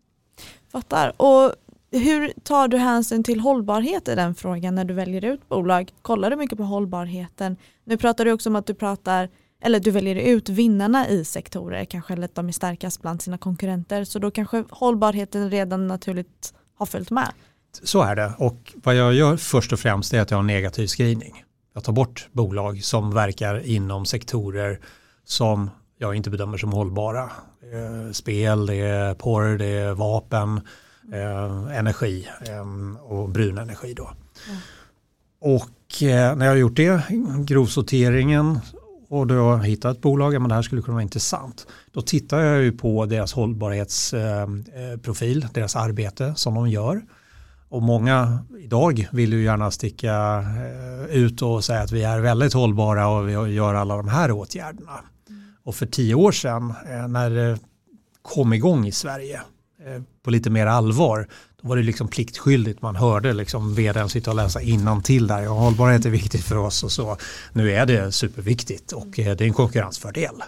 Fattar. 0.72 1.22
Och 1.22 1.52
hur 1.90 2.32
tar 2.42 2.68
du 2.68 2.76
hänsyn 2.76 3.24
till 3.24 3.40
hållbarhet 3.40 4.08
i 4.08 4.14
den 4.14 4.34
frågan 4.34 4.74
när 4.74 4.84
du 4.84 4.94
väljer 4.94 5.24
ut 5.24 5.48
bolag? 5.48 5.92
Kollar 6.02 6.30
du 6.30 6.36
mycket 6.36 6.58
på 6.58 6.64
hållbarheten? 6.64 7.56
Nu 7.84 7.96
pratar 7.96 8.24
du 8.24 8.32
också 8.32 8.48
om 8.48 8.56
att 8.56 8.66
du 8.66 8.74
pratar 8.74 9.28
eller 9.62 9.80
du 9.80 9.90
väljer 9.90 10.16
ut 10.16 10.48
vinnarna 10.48 11.08
i 11.08 11.24
sektorer, 11.24 11.84
kanske 11.84 12.12
eller 12.12 12.24
att 12.24 12.34
de 12.34 12.48
är 12.48 12.52
starkast 12.52 13.02
bland 13.02 13.22
sina 13.22 13.38
konkurrenter. 13.38 14.04
Så 14.04 14.18
då 14.18 14.30
kanske 14.30 14.64
hållbarheten 14.70 15.50
redan 15.50 15.86
naturligt 15.86 16.54
har 16.74 16.86
följt 16.86 17.10
med. 17.10 17.32
Så 17.82 18.02
är 18.02 18.16
det 18.16 18.32
och 18.38 18.72
vad 18.74 18.94
jag 18.94 19.14
gör 19.14 19.36
först 19.36 19.72
och 19.72 19.80
främst 19.80 20.14
är 20.14 20.20
att 20.20 20.30
jag 20.30 20.38
har 20.38 20.42
en 20.42 20.46
negativ 20.46 20.86
screening. 20.86 21.44
Jag 21.74 21.84
tar 21.84 21.92
bort 21.92 22.28
bolag 22.32 22.84
som 22.84 23.14
verkar 23.14 23.66
inom 23.66 24.06
sektorer 24.06 24.80
som 25.24 25.70
jag 25.98 26.14
inte 26.14 26.30
bedömer 26.30 26.58
som 26.58 26.72
hållbara. 26.72 27.30
Spel, 28.12 28.66
det 28.66 28.74
är 28.74 29.14
porr, 29.14 29.58
det 29.58 29.66
är 29.66 29.92
vapen, 29.92 30.60
eh, 31.12 31.78
energi 31.78 32.28
eh, 32.48 32.66
och 33.02 33.28
brun 33.28 33.58
energi. 33.58 33.94
Då. 33.94 34.10
Mm. 34.48 34.60
Och 35.40 36.02
eh, 36.02 36.36
när 36.36 36.46
jag 36.46 36.52
har 36.52 36.56
gjort 36.56 36.76
det, 36.76 37.02
grovsorteringen 37.44 38.58
och 39.08 39.26
då 39.26 39.56
hittat 39.56 39.96
ett 39.96 40.02
bolag, 40.02 40.32
men 40.32 40.48
det 40.48 40.54
här 40.54 40.62
skulle 40.62 40.82
kunna 40.82 40.94
vara 40.94 41.02
intressant. 41.02 41.66
Då 41.92 42.02
tittar 42.02 42.40
jag 42.40 42.62
ju 42.62 42.72
på 42.72 43.06
deras 43.06 43.32
hållbarhetsprofil, 43.32 45.46
deras 45.54 45.76
arbete 45.76 46.32
som 46.36 46.54
de 46.54 46.68
gör. 46.68 47.02
Och 47.70 47.82
många 47.82 48.38
idag 48.58 49.08
vill 49.12 49.32
ju 49.32 49.44
gärna 49.44 49.70
sticka 49.70 50.44
ut 51.10 51.42
och 51.42 51.64
säga 51.64 51.80
att 51.80 51.92
vi 51.92 52.02
är 52.02 52.20
väldigt 52.20 52.52
hållbara 52.52 53.08
och 53.08 53.28
vi 53.28 53.32
gör 53.32 53.74
alla 53.74 53.96
de 53.96 54.08
här 54.08 54.30
åtgärderna. 54.30 55.00
Och 55.64 55.74
för 55.74 55.86
tio 55.86 56.14
år 56.14 56.32
sedan 56.32 56.74
när 57.08 57.30
det 57.30 57.58
kom 58.22 58.52
igång 58.52 58.86
i 58.86 58.92
Sverige 58.92 59.40
Eh, 59.86 60.02
på 60.22 60.30
lite 60.30 60.50
mer 60.50 60.66
allvar 60.66 61.28
då 61.62 61.68
var 61.68 61.76
det 61.76 61.82
liksom 61.82 62.08
pliktskyldigt. 62.08 62.82
Man 62.82 62.96
hörde 62.96 63.32
liksom 63.32 63.74
vdn 63.74 64.08
sitta 64.08 64.30
och 64.30 64.36
läsa 64.36 64.60
innantill 64.60 65.26
där. 65.26 65.42
Ja, 65.42 65.50
hållbarhet 65.50 66.04
är 66.04 66.10
viktigt 66.10 66.44
för 66.44 66.56
oss 66.56 66.82
och 66.82 66.92
så. 66.92 67.16
Nu 67.52 67.72
är 67.72 67.86
det 67.86 68.12
superviktigt 68.12 68.92
och 68.92 69.18
eh, 69.18 69.36
det 69.36 69.44
är 69.44 69.46
en 69.46 69.52
konkurrensfördel. 69.52 70.42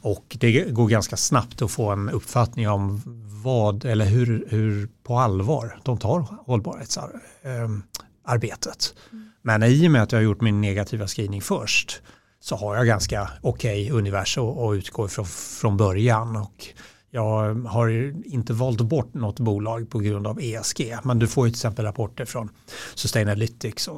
Och 0.00 0.36
det 0.40 0.70
går 0.70 0.88
ganska 0.88 1.16
snabbt 1.16 1.62
att 1.62 1.70
få 1.70 1.90
en 1.90 2.10
uppfattning 2.10 2.68
om 2.68 3.02
vad 3.44 3.84
eller 3.84 4.06
hur, 4.06 4.46
hur 4.48 4.88
på 5.02 5.18
allvar 5.18 5.78
de 5.82 5.98
tar 5.98 6.26
hållbarhetsarbetet. 6.46 8.94
Men 9.42 9.62
i 9.62 9.88
och 9.88 9.90
med 9.90 10.02
att 10.02 10.12
jag 10.12 10.18
har 10.18 10.24
gjort 10.24 10.40
min 10.40 10.60
negativa 10.60 11.06
screening 11.06 11.42
först 11.42 12.02
så 12.40 12.56
har 12.56 12.76
jag 12.76 12.86
ganska 12.86 13.30
okej 13.40 13.84
okay 13.84 13.98
universum 13.98 14.48
att 14.48 14.74
utgå 14.74 15.06
ifrån 15.06 15.26
från 15.26 15.76
början. 15.76 16.36
Och 16.36 16.66
jag 17.14 17.54
har 17.54 18.14
inte 18.26 18.52
valt 18.52 18.80
bort 18.80 19.14
något 19.14 19.40
bolag 19.40 19.90
på 19.90 19.98
grund 19.98 20.26
av 20.26 20.40
ESG, 20.40 20.96
men 21.02 21.18
du 21.18 21.28
får 21.28 21.46
ju 21.46 21.50
till 21.50 21.58
exempel 21.58 21.84
rapporter 21.84 22.24
från 22.24 22.48
Sustainalytics 22.94 23.88
och 23.88 23.96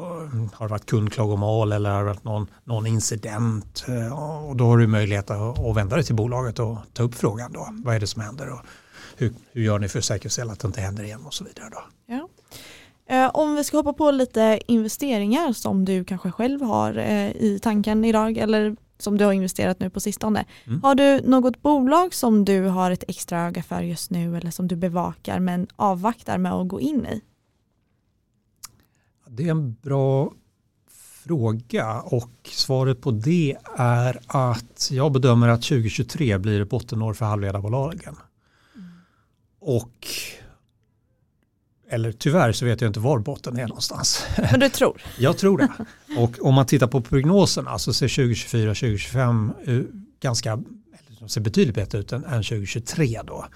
har 0.52 0.66
det 0.66 0.70
varit 0.70 0.86
kundklagomål 0.86 1.72
eller 1.72 1.90
har 1.90 1.98
det 1.98 2.04
varit 2.04 2.24
någon, 2.24 2.46
någon 2.64 2.86
incident 2.86 3.84
eh, 3.88 4.46
och 4.48 4.56
då 4.56 4.64
har 4.66 4.78
du 4.78 4.86
möjlighet 4.86 5.30
att, 5.30 5.76
vända 5.76 5.96
dig 5.96 6.04
till 6.04 6.14
bolaget 6.14 6.58
och 6.58 6.78
ta 6.92 7.02
upp 7.02 7.14
frågan 7.14 7.52
då. 7.52 7.68
Vad 7.72 7.94
är 7.94 8.00
det 8.00 8.06
som 8.06 8.22
händer 8.22 8.52
och 8.52 8.60
hur, 9.16 9.32
hur 9.52 9.62
gör 9.62 9.78
ni 9.78 9.88
för 9.88 9.98
att 9.98 10.04
säkerställa 10.04 10.52
att 10.52 10.60
det 10.60 10.66
inte 10.66 10.80
händer 10.80 11.04
igen 11.04 11.26
och 11.26 11.34
så 11.34 11.44
vidare 11.44 11.68
då. 11.70 11.82
Ja. 12.06 12.28
Eh, 13.08 13.30
om 13.34 13.54
vi 13.54 13.64
ska 13.64 13.76
hoppa 13.76 13.92
på 13.92 14.10
lite 14.10 14.60
investeringar 14.66 15.52
som 15.52 15.84
du 15.84 16.04
kanske 16.04 16.30
själv 16.30 16.62
har 16.62 16.98
eh, 16.98 17.30
i 17.30 17.58
tanken 17.62 18.04
idag 18.04 18.38
eller 18.38 18.76
som 18.98 19.18
du 19.18 19.24
har 19.24 19.32
investerat 19.32 19.80
nu 19.80 19.90
på 19.90 20.00
sistone. 20.00 20.44
Mm. 20.64 20.82
Har 20.82 20.94
du 20.94 21.20
något 21.20 21.62
bolag 21.62 22.14
som 22.14 22.44
du 22.44 22.62
har 22.62 22.90
ett 22.90 23.04
extra 23.08 23.46
öga 23.46 23.62
för 23.62 23.80
just 23.80 24.10
nu 24.10 24.36
eller 24.36 24.50
som 24.50 24.68
du 24.68 24.76
bevakar 24.76 25.40
men 25.40 25.66
avvaktar 25.76 26.38
med 26.38 26.52
att 26.52 26.68
gå 26.68 26.80
in 26.80 27.06
i? 27.06 27.20
Det 29.28 29.46
är 29.46 29.50
en 29.50 29.76
bra 29.82 30.32
fråga 31.24 32.00
och 32.00 32.30
svaret 32.44 33.00
på 33.00 33.10
det 33.10 33.56
är 33.76 34.20
att 34.26 34.88
jag 34.92 35.12
bedömer 35.12 35.48
att 35.48 35.62
2023 35.62 36.38
blir 36.38 36.60
ett 36.60 36.70
bottenår 36.70 37.14
för 37.14 37.24
halvledarbolagen. 37.24 38.16
Mm. 38.74 38.88
Och 39.60 40.06
eller 41.88 42.12
tyvärr 42.12 42.52
så 42.52 42.64
vet 42.64 42.80
jag 42.80 42.88
inte 42.88 43.00
var 43.00 43.18
botten 43.18 43.58
är 43.58 43.68
någonstans. 43.68 44.26
Men 44.50 44.60
du 44.60 44.68
tror? 44.68 45.02
jag 45.18 45.38
tror 45.38 45.58
det. 45.58 45.68
Och 46.18 46.46
om 46.46 46.54
man 46.54 46.66
tittar 46.66 46.86
på 46.86 47.00
prognoserna 47.00 47.78
så 47.78 47.92
ser 47.92 48.08
2024 48.08 48.68
2025 48.74 49.52
ganska, 50.20 50.62
ser 51.26 51.40
betydligt 51.40 51.74
bättre 51.74 51.98
ut 51.98 52.12
än, 52.12 52.22
2023 52.22 53.20
då. 53.24 53.46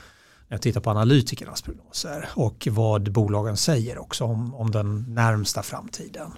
När 0.48 0.54
jag 0.54 0.62
tittar 0.62 0.80
på 0.80 0.90
analytikernas 0.90 1.62
prognoser 1.62 2.28
och 2.34 2.68
vad 2.70 3.12
bolagen 3.12 3.56
säger 3.56 3.98
också 3.98 4.24
om, 4.24 4.54
om 4.54 4.70
den 4.70 5.14
närmsta 5.14 5.62
framtiden. 5.62 6.30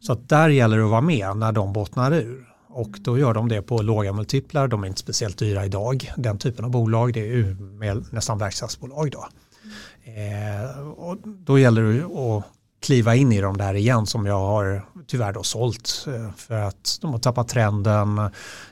Så 0.00 0.12
att 0.12 0.28
där 0.28 0.48
gäller 0.48 0.76
det 0.78 0.84
att 0.84 0.90
vara 0.90 1.00
med 1.00 1.36
när 1.36 1.52
de 1.52 1.72
bottnar 1.72 2.12
ur. 2.14 2.48
Och 2.68 2.98
då 3.00 3.18
gör 3.18 3.34
de 3.34 3.48
det 3.48 3.62
på 3.62 3.82
låga 3.82 4.12
multiplar, 4.12 4.68
de 4.68 4.82
är 4.82 4.86
inte 4.86 5.00
speciellt 5.00 5.38
dyra 5.38 5.64
idag. 5.64 6.12
Den 6.16 6.38
typen 6.38 6.64
av 6.64 6.70
bolag, 6.70 7.12
det 7.12 7.20
är 7.20 7.24
ju 7.24 7.56
nästan 8.10 8.38
verkstadsbolag 8.38 9.10
då. 9.10 9.28
Eh, 10.06 10.88
och 10.88 11.18
då 11.24 11.58
gäller 11.58 11.82
det 11.82 12.04
att 12.04 12.44
kliva 12.80 13.14
in 13.14 13.32
i 13.32 13.40
de 13.40 13.56
där 13.56 13.74
igen 13.74 14.06
som 14.06 14.26
jag 14.26 14.38
har 14.38 14.82
tyvärr 15.06 15.32
då 15.32 15.42
sålt 15.42 16.06
eh, 16.06 16.32
för 16.36 16.54
att 16.54 16.98
de 17.00 17.12
har 17.12 17.18
tappat 17.18 17.48
trenden. 17.48 18.20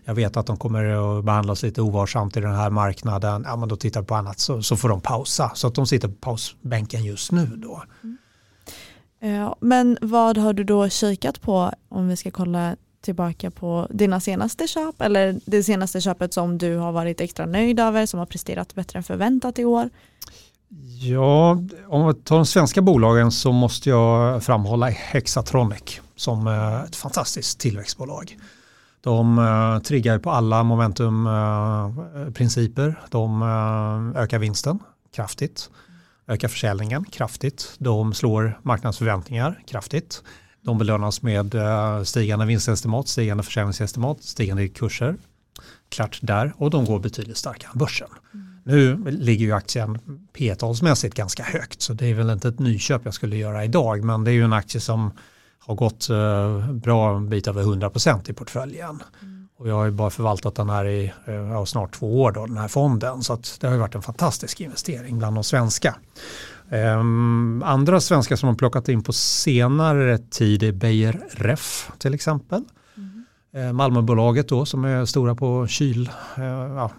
Jag 0.04 0.14
vet 0.14 0.36
att 0.36 0.46
de 0.46 0.56
kommer 0.56 1.18
att 1.18 1.24
behandlas 1.24 1.62
lite 1.62 1.82
ovarsamt 1.82 2.36
i 2.36 2.40
den 2.40 2.54
här 2.54 2.70
marknaden. 2.70 3.44
Ja, 3.46 3.56
men 3.56 3.68
då 3.68 3.76
tittar 3.76 4.02
på 4.02 4.14
annat 4.14 4.38
så, 4.38 4.62
så 4.62 4.76
får 4.76 4.88
de 4.88 5.00
pausa 5.00 5.52
så 5.54 5.66
att 5.66 5.74
de 5.74 5.86
sitter 5.86 6.08
på 6.08 6.14
pausbänken 6.14 7.04
just 7.04 7.32
nu 7.32 7.46
då. 7.46 7.82
Mm. 8.02 8.16
Ja, 9.36 9.56
men 9.60 9.98
vad 10.00 10.38
har 10.38 10.52
du 10.52 10.64
då 10.64 10.88
kikat 10.88 11.40
på 11.40 11.72
om 11.88 12.08
vi 12.08 12.16
ska 12.16 12.30
kolla 12.30 12.76
tillbaka 13.00 13.50
på 13.50 13.86
dina 13.90 14.20
senaste 14.20 14.66
köp 14.66 15.00
eller 15.00 15.40
det 15.46 15.62
senaste 15.62 16.00
köpet 16.00 16.34
som 16.34 16.58
du 16.58 16.76
har 16.76 16.92
varit 16.92 17.20
extra 17.20 17.46
nöjd 17.46 17.80
över 17.80 18.06
som 18.06 18.18
har 18.18 18.26
presterat 18.26 18.74
bättre 18.74 18.98
än 18.98 19.02
förväntat 19.02 19.58
i 19.58 19.64
år? 19.64 19.90
Ja, 21.00 21.58
om 21.88 22.06
vi 22.06 22.14
tar 22.14 22.36
de 22.36 22.46
svenska 22.46 22.82
bolagen 22.82 23.32
så 23.32 23.52
måste 23.52 23.88
jag 23.88 24.42
framhålla 24.42 24.86
Hexatronic 24.86 26.00
som 26.16 26.46
eh, 26.46 26.82
ett 26.82 26.96
fantastiskt 26.96 27.60
tillväxtbolag. 27.60 28.36
De 29.00 29.38
uh, 29.38 29.78
triggar 29.78 30.18
på 30.18 30.30
alla 30.30 30.62
momentumprinciper. 30.62 32.88
Eh, 32.88 32.88
uh, 32.88 32.94
de 33.10 33.42
uh, 33.42 34.16
ökar 34.22 34.38
vinsten 34.38 34.78
kraftigt, 35.14 35.70
ökar 36.26 36.48
försäljningen 36.48 37.04
kraftigt. 37.04 37.74
De 37.78 38.14
slår 38.14 38.60
marknadsförväntningar 38.62 39.62
kraftigt. 39.66 40.22
De 40.60 40.78
belönas 40.78 41.22
med 41.22 41.54
stigande 42.04 42.46
vinstestimat, 42.46 43.08
stigande 43.08 43.42
försäljningsestimat, 43.42 44.22
stigande 44.22 44.68
kurser. 44.68 45.16
Klart 45.88 46.18
där 46.22 46.52
och 46.56 46.70
de 46.70 46.84
går 46.84 46.98
betydligt 46.98 47.36
starkare 47.36 47.70
än 47.72 47.78
börsen. 47.78 48.08
Mm. 48.34 48.53
Nu 48.66 48.96
ligger 49.04 49.46
ju 49.46 49.52
aktien 49.52 49.98
P-talsmässigt 50.32 51.14
ganska 51.14 51.42
högt 51.42 51.82
så 51.82 51.92
det 51.92 52.06
är 52.06 52.14
väl 52.14 52.30
inte 52.30 52.48
ett 52.48 52.58
nyköp 52.58 53.02
jag 53.04 53.14
skulle 53.14 53.36
göra 53.36 53.64
idag 53.64 54.04
men 54.04 54.24
det 54.24 54.30
är 54.30 54.32
ju 54.32 54.44
en 54.44 54.52
aktie 54.52 54.80
som 54.80 55.10
har 55.58 55.74
gått 55.74 56.08
uh, 56.10 56.72
bra 56.72 57.16
en 57.16 57.28
bit 57.28 57.46
över 57.46 57.62
100% 57.62 58.30
i 58.30 58.32
portföljen. 58.32 59.02
Mm. 59.22 59.48
Och 59.58 59.68
jag 59.68 59.74
har 59.74 59.84
ju 59.84 59.90
bara 59.90 60.10
förvaltat 60.10 60.54
den 60.54 60.70
här 60.70 60.84
i 60.86 61.12
uh, 61.28 61.64
snart 61.64 61.94
två 61.94 62.22
år 62.22 62.32
då, 62.32 62.46
den 62.46 62.56
här 62.56 62.68
fonden 62.68 63.22
så 63.22 63.38
det 63.60 63.66
har 63.66 63.74
ju 63.74 63.80
varit 63.80 63.94
en 63.94 64.02
fantastisk 64.02 64.60
investering 64.60 65.18
bland 65.18 65.36
de 65.36 65.44
svenska. 65.44 65.96
Um, 66.70 67.62
andra 67.62 68.00
svenska 68.00 68.36
som 68.36 68.48
har 68.48 68.56
plockat 68.56 68.88
in 68.88 69.02
på 69.02 69.12
senare 69.12 70.18
tid 70.18 70.62
är 70.62 70.72
Beijer 70.72 71.20
Ref 71.30 71.90
till 71.98 72.14
exempel. 72.14 72.64
Mm. 72.96 73.66
Uh, 73.66 73.72
Malmöbolaget 73.72 74.48
då 74.48 74.66
som 74.66 74.84
är 74.84 75.04
stora 75.04 75.34
på 75.34 75.66
kyl, 75.66 76.10
ja, 76.36 76.90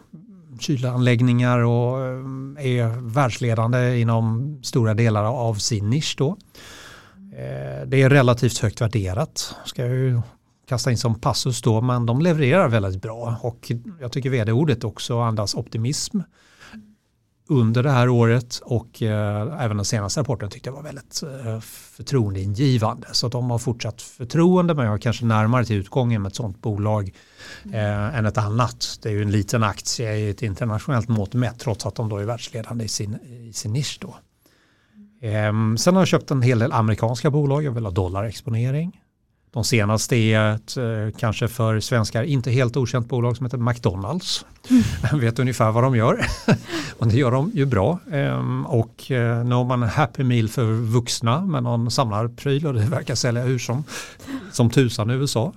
kylanläggningar 0.59 1.59
och 1.59 2.01
eh, 2.01 2.75
är 2.77 3.13
världsledande 3.13 3.99
inom 3.99 4.59
stora 4.63 4.93
delar 4.93 5.23
av 5.23 5.55
sin 5.55 5.89
nisch 5.89 6.15
då. 6.17 6.37
Eh, 7.37 7.87
det 7.87 8.01
är 8.01 8.09
relativt 8.09 8.57
högt 8.57 8.81
värderat, 8.81 9.55
ska 9.65 9.85
jag 9.85 9.95
ju 9.95 10.21
kasta 10.67 10.91
in 10.91 10.97
som 10.97 11.19
passus 11.19 11.61
då, 11.61 11.81
men 11.81 12.05
de 12.05 12.21
levererar 12.21 12.67
väldigt 12.67 13.01
bra 13.01 13.37
och 13.41 13.71
jag 14.01 14.11
tycker 14.11 14.29
vd-ordet 14.29 14.83
också 14.83 15.19
andas 15.19 15.55
optimism 15.55 16.19
under 17.47 17.84
det 17.84 17.91
här 17.91 18.10
året 18.10 18.62
och 18.63 19.01
eh, 19.01 19.63
även 19.63 19.77
den 19.77 19.86
senaste 19.86 20.19
rapporten 20.19 20.49
tyckte 20.49 20.69
jag 20.69 20.75
var 20.75 20.84
väldigt 20.84 21.23
eh, 21.23 21.60
förtroendeingivande. 21.60 23.08
Så 23.12 23.27
de 23.27 23.49
har 23.49 23.58
fortsatt 23.58 24.01
förtroende 24.01 24.73
men 24.73 24.86
jag 24.86 24.91
har 24.91 24.97
kanske 24.97 25.25
närmare 25.25 25.65
till 25.65 25.75
utgången 25.75 26.21
med 26.21 26.29
ett 26.29 26.36
sådant 26.36 26.62
bolag 26.62 27.13
eh, 27.73 28.17
än 28.17 28.25
ett 28.25 28.38
annat. 28.38 28.99
Det 29.01 29.10
är 29.10 29.13
ju 29.13 29.21
en 29.21 29.31
liten 29.31 29.63
aktie 29.63 30.15
i 30.15 30.29
ett 30.29 30.41
internationellt 30.41 31.08
mått 31.08 31.34
mätt 31.34 31.60
trots 31.60 31.86
att 31.86 31.95
de 31.95 32.10
då 32.10 32.17
är 32.17 32.23
världsledande 32.23 32.86
i 32.86 32.88
sin, 32.88 33.15
i 33.15 33.53
sin 33.53 33.73
nisch. 33.73 33.97
Då. 34.01 34.17
Eh, 35.27 35.75
sen 35.77 35.93
har 35.93 36.01
jag 36.01 36.08
köpt 36.08 36.31
en 36.31 36.41
hel 36.41 36.60
del 36.60 36.71
amerikanska 36.71 37.31
bolag, 37.31 37.63
jag 37.63 37.71
vill 37.71 37.86
ha 37.86 37.91
dollarexponering. 37.91 39.01
De 39.55 39.63
senaste 39.63 40.15
är 40.15 40.55
ett 40.55 40.77
eh, 40.77 41.19
kanske 41.19 41.47
för 41.47 41.79
svenskar 41.79 42.23
inte 42.23 42.51
helt 42.51 42.77
okänt 42.77 43.07
bolag 43.07 43.37
som 43.37 43.45
heter 43.45 43.57
McDonalds. 43.57 44.45
Mm. 44.69 45.19
vet 45.19 45.39
ungefär 45.39 45.71
vad 45.71 45.83
de 45.83 45.95
gör. 45.95 46.25
och 46.99 47.07
det 47.07 47.17
gör 47.17 47.31
de 47.31 47.51
ju 47.53 47.65
bra. 47.65 47.99
Ehm, 48.11 48.65
och 48.65 49.11
eh, 49.11 49.45
nu 49.45 49.55
har 49.55 49.63
man 49.63 49.83
Happy 49.83 50.23
Meal 50.23 50.49
för 50.49 50.63
vuxna 50.73 51.41
med 51.41 51.63
någon 51.63 51.91
samlarpryl 51.91 52.67
och 52.67 52.73
det 52.73 52.79
verkar 52.85 53.15
sälja 53.15 53.43
hur 53.43 53.59
som, 53.59 53.83
som 54.51 54.69
tusan 54.69 55.11
i 55.11 55.13
USA. 55.13 55.53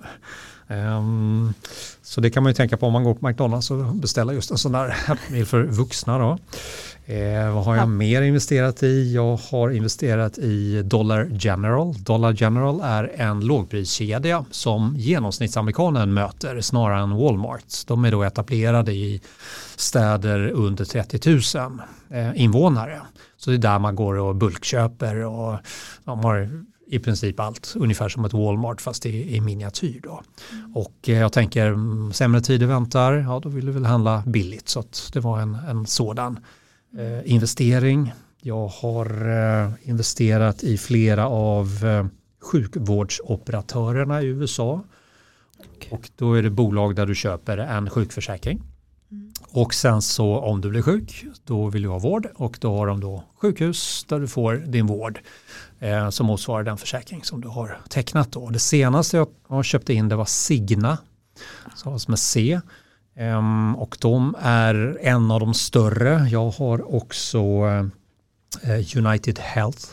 Um, 0.67 1.53
så 2.01 2.21
det 2.21 2.29
kan 2.29 2.43
man 2.43 2.49
ju 2.49 2.53
tänka 2.53 2.77
på 2.77 2.87
om 2.87 2.93
man 2.93 3.03
går 3.03 3.13
på 3.13 3.27
McDonalds 3.27 3.71
och 3.71 3.95
beställer 3.95 4.33
just 4.33 4.51
en 4.51 4.57
sån 4.57 4.71
där 4.71 4.89
Happy 4.89 5.33
Meal 5.33 5.45
för 5.45 5.63
vuxna. 5.63 6.17
Då. 6.17 6.37
Eh, 7.09 7.53
vad 7.53 7.65
har 7.65 7.75
jag 7.75 7.89
mer 7.89 8.21
investerat 8.21 8.83
i? 8.83 9.13
Jag 9.13 9.37
har 9.37 9.69
investerat 9.69 10.37
i 10.37 10.81
Dollar 10.81 11.29
General. 11.31 11.93
Dollar 12.03 12.33
General 12.33 12.81
är 12.83 13.11
en 13.15 13.39
lågpriskedja 13.39 14.45
som 14.51 14.95
genomsnittsamerikanen 14.97 16.13
möter 16.13 16.61
snarare 16.61 17.01
än 17.03 17.17
Walmart. 17.17 17.87
De 17.87 18.05
är 18.05 18.11
då 18.11 18.23
etablerade 18.23 18.91
i 18.91 19.21
städer 19.75 20.49
under 20.49 20.85
30 20.85 21.29
000 21.29 21.81
eh, 22.09 22.41
invånare. 22.41 23.01
Så 23.37 23.49
det 23.49 23.55
är 23.55 23.57
där 23.57 23.79
man 23.79 23.95
går 23.95 24.15
och 24.15 24.35
bulkköper 24.35 25.25
och 25.25 25.57
de 26.03 26.19
har 26.19 26.49
i 26.87 26.99
princip 26.99 27.39
allt, 27.39 27.73
ungefär 27.75 28.09
som 28.09 28.25
ett 28.25 28.33
Walmart 28.33 28.81
fast 28.81 29.05
i, 29.05 29.35
i 29.35 29.41
miniatyr. 29.41 29.99
Då. 30.03 30.21
Och 30.75 31.09
eh, 31.09 31.19
jag 31.19 31.33
tänker 31.33 31.67
mm, 31.67 32.13
sämre 32.13 32.41
tider 32.41 32.65
väntar, 32.67 33.13
ja 33.13 33.39
då 33.43 33.49
vill 33.49 33.65
du 33.65 33.71
väl 33.71 33.85
handla 33.85 34.23
billigt 34.25 34.69
så 34.69 34.83
det 35.13 35.19
var 35.19 35.39
en, 35.39 35.55
en 35.55 35.85
sådan 35.85 36.39
eh, 36.97 37.31
investering. 37.31 38.13
Jag 38.41 38.67
har 38.67 39.29
eh, 39.29 39.71
investerat 39.81 40.63
i 40.63 40.77
flera 40.77 41.27
av 41.27 41.85
eh, 41.85 42.05
sjukvårdsoperatörerna 42.41 44.21
i 44.21 44.25
USA. 44.25 44.83
Okay. 45.75 45.91
Och 45.91 46.09
då 46.15 46.33
är 46.33 46.43
det 46.43 46.49
bolag 46.49 46.95
där 46.95 47.05
du 47.05 47.15
köper 47.15 47.57
en 47.57 47.89
sjukförsäkring. 47.89 48.61
Mm. 49.11 49.31
Och 49.51 49.73
sen 49.73 50.01
så 50.01 50.39
om 50.39 50.61
du 50.61 50.69
blir 50.69 50.81
sjuk, 50.81 51.25
då 51.43 51.69
vill 51.69 51.81
du 51.81 51.87
ha 51.87 51.99
vård 51.99 52.27
och 52.35 52.57
då 52.61 52.77
har 52.77 52.87
de 52.87 52.99
då 52.99 53.23
sjukhus 53.35 54.05
där 54.09 54.19
du 54.19 54.27
får 54.27 54.55
din 54.55 54.87
vård 54.87 55.19
eh, 55.79 56.09
som 56.09 56.25
motsvarar 56.25 56.63
den 56.63 56.77
försäkring 56.77 57.23
som 57.23 57.41
du 57.41 57.47
har 57.47 57.77
tecknat. 57.89 58.31
Då. 58.31 58.49
Det 58.49 58.59
senaste 58.59 59.17
jag 59.17 59.27
har 59.47 59.63
köpt 59.63 59.89
in 59.89 60.09
det 60.09 60.15
var 60.15 60.25
Signa, 60.25 60.97
som 61.75 61.99
med 62.07 62.19
C. 62.19 62.61
Um, 63.19 63.75
och 63.75 63.97
de 64.01 64.35
är 64.39 64.97
en 65.01 65.31
av 65.31 65.39
de 65.39 65.53
större. 65.53 66.27
Jag 66.29 66.49
har 66.49 66.95
också 66.95 67.39
uh, 67.65 68.97
United 68.97 69.39
Health 69.39 69.85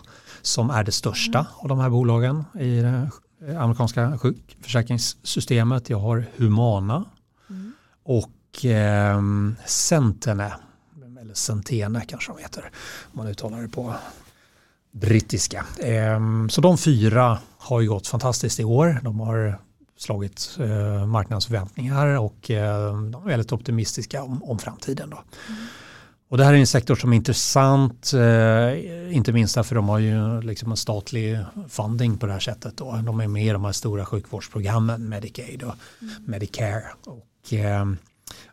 som 0.43 0.71
är 0.71 0.85
det 0.85 0.93
största 0.93 1.39
mm. 1.39 1.51
av 1.57 1.69
de 1.69 1.79
här 1.79 1.91
bolagen 1.91 2.45
i 2.61 2.81
det 2.81 3.11
amerikanska 3.59 4.19
sjukförsäkringssystemet. 4.19 5.91
Jag 5.91 5.99
har 5.99 6.25
Humana 6.37 7.05
mm. 7.51 7.73
och 8.05 8.65
um, 9.17 9.57
Centene, 9.67 10.53
eller 11.21 11.35
Centene 11.35 12.05
kanske 12.09 12.33
de 12.33 12.43
heter, 12.43 12.71
om 13.13 13.19
man 13.19 13.27
uttalar 13.27 13.63
det 13.63 13.69
på 13.69 13.95
brittiska. 14.93 15.65
Um, 16.17 16.51
så 16.51 16.61
de 16.61 16.79
fyra 16.79 17.39
har 17.59 17.81
ju 17.81 17.89
gått 17.89 18.07
fantastiskt 18.07 18.61
i 18.61 18.65
år. 18.65 19.01
De 19.03 19.21
har 19.21 19.59
slagit 19.97 20.57
eh, 20.61 21.07
marknadsförväntningar 21.07 22.07
och 22.07 22.51
eh, 22.51 23.01
de 23.11 23.23
är 23.23 23.29
väldigt 23.29 23.53
optimistiska 23.53 24.23
om, 24.23 24.43
om 24.43 24.59
framtiden. 24.59 25.11
Då. 25.11 25.17
Mm. 25.17 25.61
Och 26.29 26.39
det 26.39 26.45
här 26.45 26.55
är 26.55 26.59
en 26.59 26.67
sektor 26.67 26.95
som 26.95 27.13
är 27.13 27.17
intressant, 27.17 28.13
eh, 28.13 29.17
inte 29.17 29.33
minst 29.33 29.55
därför 29.55 29.75
de 29.75 29.89
har 29.89 29.99
ju 29.99 30.41
liksom 30.41 30.71
en 30.71 30.77
statlig 30.77 31.39
funding 31.69 32.19
på 32.19 32.27
det 32.27 32.33
här 32.33 32.41
sättet. 32.41 32.77
Då. 32.77 33.01
De 33.07 33.21
är 33.21 33.29
med 33.29 33.47
i 33.47 33.49
de 33.49 33.65
här 33.65 33.73
stora 33.73 34.05
sjukvårdsprogrammen, 34.05 35.09
Medicaid 35.09 35.63
och 35.63 35.75
mm. 36.03 36.15
Medicare. 36.27 36.83
Och, 37.05 37.53
eh, 37.53 37.85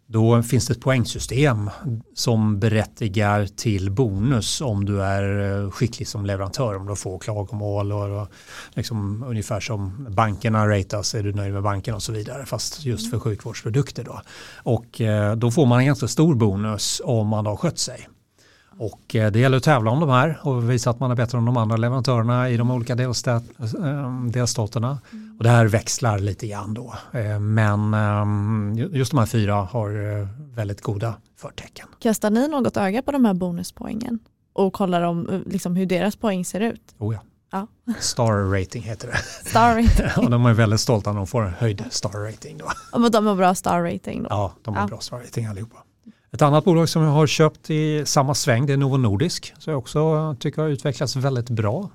då 0.08 0.44
finns 0.44 0.68
det 0.68 0.74
ett 0.74 0.82
poängsystem 0.82 1.70
som 2.16 2.60
berättigar 2.60 3.46
till 3.46 3.92
bonus 3.92 4.62
om 4.62 4.86
du 4.86 5.04
är 5.04 5.62
eh, 5.64 5.72
skicklig 5.72 6.08
som 6.08 6.26
leverantör, 6.26 6.76
om 6.76 6.86
du 6.86 6.96
får 6.96 7.20
klagomål 7.20 7.92
och, 7.92 8.28
liksom 8.74 9.24
ungefär 9.24 9.60
som 9.60 10.08
bankerna 10.10 10.68
ratas, 10.68 11.16
är 11.16 11.24
du 11.24 11.34
nöjd 11.34 11.54
med 11.54 11.64
banken 11.64 11.96
och 11.96 12.04
så 12.04 12.12
vidare, 12.12 12.46
fast 12.46 12.86
just 12.86 13.12
för 13.12 13.20
sjukvårdsprodukter 13.20 14.04
då. 14.04 14.22
Och 14.58 15.02
eh, 15.02 15.36
då 15.36 15.52
får 15.52 15.66
man 15.66 15.80
en 15.80 15.86
ganska 15.86 16.08
stor 16.08 16.36
bonus 16.36 17.02
om 17.06 17.28
man 17.28 17.46
har 17.46 17.56
skött 17.56 17.80
sig. 17.80 18.08
Och 18.78 19.16
eh, 19.16 19.32
det 19.32 19.40
gäller 19.40 19.58
att 19.58 19.64
tävla 19.64 19.92
om 19.92 20.00
de 20.00 20.10
här 20.10 20.40
och 20.42 20.70
visa 20.70 20.90
att 20.90 21.00
man 21.00 21.12
är 21.12 21.16
bättre 21.16 21.38
än 21.38 21.46
de 21.46 21.58
andra 21.58 21.78
leverantörerna 21.78 22.50
i 22.50 22.58
de 22.58 22.72
olika 22.72 22.96
delstat, 22.96 23.44
eh, 23.60 24.24
delstaterna. 24.24 25.00
Mm. 25.12 25.36
Och 25.38 25.44
det 25.44 25.50
här 25.50 25.66
växlar 25.66 26.20
lite 26.20 26.48
grann 26.48 26.74
då. 26.74 26.94
Eh, 27.12 27.40
men 27.40 27.96
just 28.76 29.12
de 29.12 29.18
här 29.18 29.26
fyra 29.26 29.56
har 29.56 30.28
väldigt 30.56 30.82
goda 30.82 31.16
förtecken. 31.38 31.88
Kastar 32.00 32.30
ni 32.30 32.48
något 32.48 32.78
öga 32.78 33.02
på 33.02 33.12
de 33.12 33.26
här 33.26 33.34
bonuspoängen 33.34 34.20
och 34.54 34.74
kollar 34.74 35.02
om 35.02 35.44
liksom, 35.46 35.76
hur 35.76 35.86
deras 35.86 36.16
poäng 36.16 36.46
ser 36.46 36.60
ut? 36.60 36.96
Oh 36.98 37.14
ja. 37.14 37.20
Ja. 37.52 37.68
Star 38.00 38.60
rating 38.60 38.84
heter 38.84 39.08
det. 39.08 39.50
Star 39.50 39.76
rating. 39.76 40.06
och 40.24 40.30
de 40.30 40.46
är 40.46 40.54
väldigt 40.54 40.80
stolta 40.80 41.12
när 41.12 41.18
de 41.18 41.28
får 41.28 41.42
en 41.44 41.54
höjd 41.54 41.84
star 41.90 42.10
rating. 42.10 42.58
Då. 42.58 42.66
Ja, 42.92 43.00
men 43.00 43.12
de 43.12 43.26
har 43.26 43.36
bra 43.36 43.56
star 43.56 43.82
rating 43.82 44.24
då? 44.24 44.28
Ja, 44.30 44.54
de 44.62 44.76
har 44.76 44.82
ja. 44.82 44.88
bra 44.88 45.00
star 45.00 45.18
rating 45.18 45.46
allihopa. 45.46 45.78
Ett 46.34 46.42
annat 46.42 46.66
bolag 46.66 46.90
som 46.90 47.04
jag 47.04 47.12
har 47.12 47.28
köpt 47.28 47.70
i 47.70 48.06
samma 48.06 48.34
sväng 48.34 48.66
det 48.66 48.74
är 48.74 48.78
Novo 48.78 48.98
Nordisk. 48.98 49.54
Som 49.58 49.72
jag 49.72 49.80
också 49.80 50.36
tycker 50.40 50.62
har 50.62 50.70
utvecklats 50.70 51.16
väldigt 51.16 51.50
bra. 51.50 51.90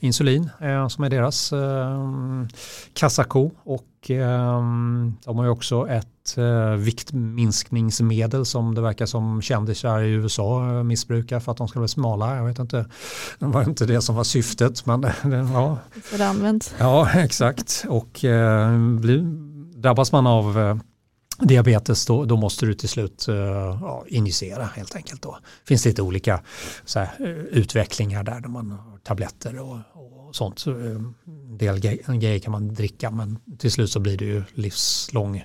Insulin 0.00 0.50
eh, 0.60 0.88
som 0.88 1.04
är 1.04 1.10
deras 1.10 1.52
eh, 1.52 2.46
kassako 2.94 3.50
och 3.62 4.10
eh, 4.10 4.60
de 5.24 5.38
har 5.38 5.44
ju 5.44 5.50
också 5.50 5.88
ett 5.88 6.36
eh, 6.38 6.70
viktminskningsmedel 6.70 8.46
som 8.46 8.74
det 8.74 8.80
verkar 8.80 9.06
som 9.06 9.42
kändisar 9.42 10.00
i 10.00 10.10
USA 10.10 10.66
eh, 10.66 10.82
missbrukar 10.82 11.40
för 11.40 11.52
att 11.52 11.58
de 11.58 11.68
ska 11.68 11.78
bli 11.78 11.88
smala. 11.88 12.36
Jag 12.36 12.44
vet 12.44 12.58
inte, 12.58 12.86
det 13.38 13.46
var 13.46 13.62
inte 13.62 13.86
det 13.86 14.02
som 14.02 14.14
var 14.16 14.24
syftet 14.24 14.86
men 14.86 15.00
det, 15.00 15.14
ja. 15.54 15.78
det 16.16 16.26
används. 16.26 16.74
Ja 16.78 17.10
exakt 17.10 17.84
och 17.88 18.24
eh, 18.24 18.78
blir, 18.78 19.18
drabbas 19.80 20.12
man 20.12 20.26
av 20.26 20.58
eh, 20.58 20.76
diabetes 21.40 22.06
då, 22.06 22.24
då, 22.24 22.36
måste 22.36 22.66
du 22.66 22.74
till 22.74 22.88
slut 22.88 23.26
uh, 23.28 23.36
ja, 23.36 24.04
injicera 24.08 24.64
helt 24.64 24.96
enkelt. 24.96 25.22
Då. 25.22 25.38
finns 25.64 25.84
lite 25.84 26.02
olika 26.02 26.40
här, 26.94 27.10
eh, 27.18 27.28
utvecklingar 27.28 28.24
där, 28.24 28.40
där 28.40 28.48
man 28.48 28.70
har 28.70 28.98
tabletter 28.98 29.58
och, 29.58 29.78
och 30.28 30.36
sånt. 30.36 30.58
Så, 30.58 30.70
en 30.70 31.14
del 31.58 31.80
grejer 31.80 32.38
kan 32.38 32.52
man 32.52 32.74
dricka 32.74 33.10
men 33.10 33.38
till 33.58 33.72
slut 33.72 33.90
så 33.90 34.00
blir 34.00 34.16
det 34.16 34.24
ju 34.24 34.42
livslångt 34.54 35.42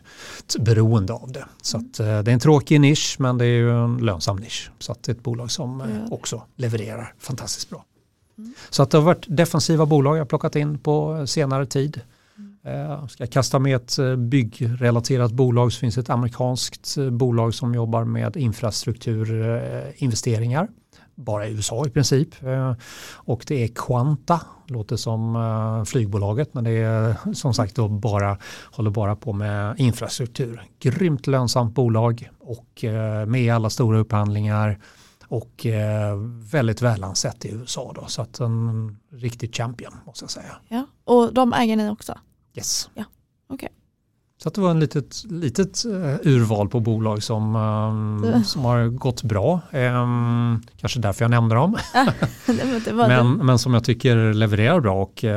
beroende 0.59 1.13
av 1.13 1.31
det. 1.31 1.45
Så 1.61 1.77
att, 1.77 1.99
uh, 1.99 2.05
det 2.05 2.31
är 2.31 2.33
en 2.33 2.39
tråkig 2.39 2.81
nisch 2.81 3.15
men 3.19 3.37
det 3.37 3.45
är 3.45 3.57
ju 3.57 3.83
en 3.83 3.97
lönsam 3.97 4.37
nisch. 4.37 4.71
Så 4.79 4.91
att 4.91 5.03
det 5.03 5.11
är 5.11 5.15
ett 5.15 5.23
bolag 5.23 5.51
som 5.51 5.81
uh, 5.81 6.13
också 6.13 6.43
levererar 6.55 7.13
fantastiskt 7.19 7.69
bra. 7.69 7.85
Mm. 8.37 8.53
Så 8.69 8.83
att 8.83 8.91
det 8.91 8.97
har 8.97 9.05
varit 9.05 9.25
defensiva 9.27 9.85
bolag 9.85 10.17
jag 10.17 10.29
plockat 10.29 10.55
in 10.55 10.79
på 10.79 11.27
senare 11.27 11.65
tid. 11.65 12.01
Eh, 12.65 13.07
ska 13.07 13.23
jag 13.23 13.31
kasta 13.31 13.59
med 13.59 13.75
ett 13.75 13.99
eh, 13.99 14.15
byggrelaterat 14.15 15.31
bolag 15.31 15.73
så 15.73 15.79
finns 15.79 15.97
ett 15.97 16.09
amerikanskt 16.09 16.97
eh, 16.97 17.09
bolag 17.09 17.53
som 17.53 17.75
jobbar 17.75 18.03
med 18.03 18.37
infrastrukturinvesteringar. 18.37 20.67
Bara 21.15 21.47
i 21.47 21.51
USA 21.51 21.87
i 21.87 21.89
princip. 21.89 22.29
Och 23.13 23.43
det 23.47 23.63
är 23.63 23.67
Quanta, 23.67 24.41
låter 24.67 24.95
som 24.95 25.85
flygbolaget 25.87 26.53
men 26.53 26.63
det 26.63 26.71
är 26.71 27.15
som 27.33 27.53
sagt 27.53 27.75
då 27.75 27.87
bara, 27.87 28.37
håller 28.71 28.91
bara 28.91 29.15
på 29.15 29.33
med 29.33 29.79
infrastruktur. 29.79 30.63
Grymt 30.79 31.27
lönsamt 31.27 31.75
bolag 31.75 32.29
och 32.39 32.83
med 33.27 33.55
alla 33.55 33.69
stora 33.69 33.99
upphandlingar 33.99 34.79
och 35.27 35.65
väldigt 36.51 36.81
välansett 36.81 37.45
i 37.45 37.51
USA 37.51 37.91
då 37.95 38.05
så 38.07 38.21
att 38.21 38.39
en 38.39 38.97
riktig 39.11 39.55
champion 39.55 39.93
måste 40.05 40.23
jag 40.23 40.31
säga. 40.31 40.55
Ja, 40.67 40.85
och 41.03 41.33
de 41.33 41.53
äger 41.53 41.75
ni 41.75 41.89
också? 41.89 42.17
Yes. 42.55 42.89
Ja, 42.93 43.03
okay. 43.49 43.69
Så 44.37 44.49
det 44.49 44.61
var 44.61 44.71
en 44.71 44.79
litet, 44.79 45.23
litet 45.29 45.85
uh, 45.85 46.15
urval 46.23 46.69
på 46.69 46.79
bolag 46.79 47.23
som, 47.23 47.55
um, 47.55 48.43
som 48.43 48.65
har 48.65 48.87
gått 48.87 49.23
bra. 49.23 49.59
Um, 49.71 50.63
kanske 50.77 50.99
därför 50.99 51.23
jag 51.23 51.31
nämnde 51.31 51.55
dem. 51.55 51.77
men, 52.95 53.33
men 53.33 53.59
som 53.59 53.73
jag 53.73 53.83
tycker 53.83 54.33
levererar 54.33 54.79
bra 54.79 55.01
och 55.01 55.23
uh, 55.23 55.31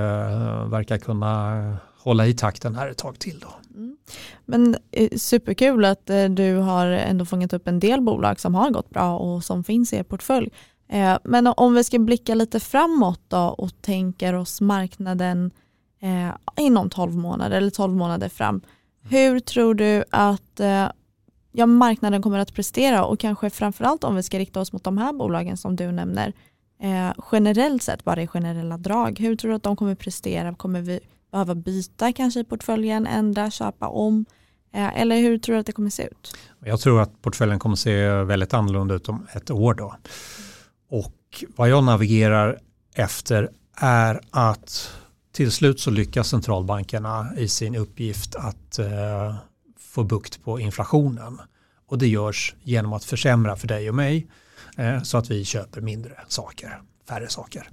verkar 0.69 0.99
kunna 0.99 1.77
hålla 1.99 2.27
i 2.27 2.35
takten 2.35 2.75
här 2.75 2.89
ett 2.89 2.99
tag 2.99 3.19
till. 3.19 3.39
Då. 3.41 3.49
Mm. 3.77 3.97
Men 4.45 4.77
eh, 4.91 5.11
superkul 5.17 5.85
att 5.85 6.11
eh, 6.11 6.25
du 6.25 6.57
har 6.57 6.87
ändå 6.87 7.25
fångat 7.25 7.53
upp 7.53 7.69
en 7.69 7.81
del 7.81 8.01
bolag 8.01 8.41
som 8.41 8.55
har 8.55 8.71
gått 8.71 8.91
bra 8.91 9.19
och 9.19 9.45
som 9.45 9.65
finns 9.65 9.93
i 9.93 9.97
er 9.97 10.03
portfölj. 10.03 10.51
Eh, 10.89 11.19
men 11.25 11.47
om 11.47 11.75
vi 11.75 11.85
ska 11.85 11.99
blicka 11.99 12.35
lite 12.35 12.61
framåt 12.61 13.21
då 13.29 13.39
och 13.39 13.71
tänker 13.83 14.35
oss 14.35 14.61
marknaden 14.61 15.51
Eh, 16.01 16.31
inom 16.57 16.91
12 16.91 17.17
månader 17.17 17.57
eller 17.57 17.71
12 17.71 17.97
månader 17.97 18.29
fram. 18.29 18.61
Hur 19.03 19.41
tror 19.41 19.75
du 19.75 20.05
att 20.11 20.61
eh, 20.61 20.87
ja, 21.53 21.67
marknaden 21.67 22.23
kommer 22.23 22.39
att 22.39 22.55
prestera 22.55 23.05
och 23.05 23.21
kanske 23.21 23.51
framförallt 23.51 24.05
om 24.05 24.17
vi 24.17 24.23
ska 24.23 24.39
rikta 24.39 24.61
oss 24.61 24.73
mot 24.73 24.85
de 24.85 24.99
här 24.99 25.13
bolagen 25.13 25.57
som 25.57 25.77
du 25.77 25.93
nämner 25.93 26.33
eh, 26.83 27.13
generellt 27.33 27.83
sett, 27.83 28.05
bara 28.05 28.23
i 28.23 28.27
generella 28.27 28.79
drag. 28.79 29.19
Hur 29.19 29.37
tror 29.37 29.51
du 29.51 29.57
att 29.57 29.63
de 29.63 29.77
kommer 29.77 29.95
prestera? 29.95 30.55
Kommer 30.55 30.81
vi 30.81 31.01
behöva 31.33 31.55
byta 31.55 32.13
kanske 32.13 32.41
i 32.41 32.45
portföljen, 32.45 33.07
ändra, 33.07 33.51
köpa 33.51 33.89
om? 33.89 34.25
Eh, 34.75 35.01
eller 35.01 35.17
hur 35.17 35.39
tror 35.39 35.55
du 35.55 35.61
att 35.61 35.67
det 35.67 35.73
kommer 35.73 35.91
se 35.91 36.03
ut? 36.03 36.37
Jag 36.65 36.81
tror 36.81 37.01
att 37.01 37.23
portföljen 37.23 37.59
kommer 37.59 37.77
se 37.77 38.09
väldigt 38.09 38.55
annorlunda 38.55 38.95
ut 38.95 39.09
om 39.09 39.27
ett 39.33 39.51
år. 39.51 39.75
Då. 39.75 39.95
Och 40.91 41.45
vad 41.57 41.69
jag 41.69 41.85
navigerar 41.85 42.59
efter 42.95 43.51
är 43.77 44.21
att 44.31 44.91
till 45.39 45.53
slut 45.53 45.81
så 45.81 45.91
lyckas 45.91 46.29
centralbankerna 46.29 47.29
i 47.37 47.49
sin 47.49 47.77
uppgift 47.77 48.37
att 48.37 48.79
eh, 48.79 49.37
få 49.79 50.05
bukt 50.05 50.45
på 50.45 50.61
inflationen. 50.61 51.41
Och 51.87 51.99
det 51.99 52.09
görs 52.09 52.55
genom 52.63 52.93
att 52.93 53.05
försämra 53.05 53.57
för 53.57 53.69
dig 53.69 53.89
och 53.89 53.95
mig 53.95 54.27
eh, 54.77 55.03
så 55.03 55.19
att 55.19 55.31
vi 55.31 55.45
köper 55.45 55.81
mindre 55.81 56.13
saker, 56.29 56.81
färre 57.09 57.29
saker. 57.29 57.71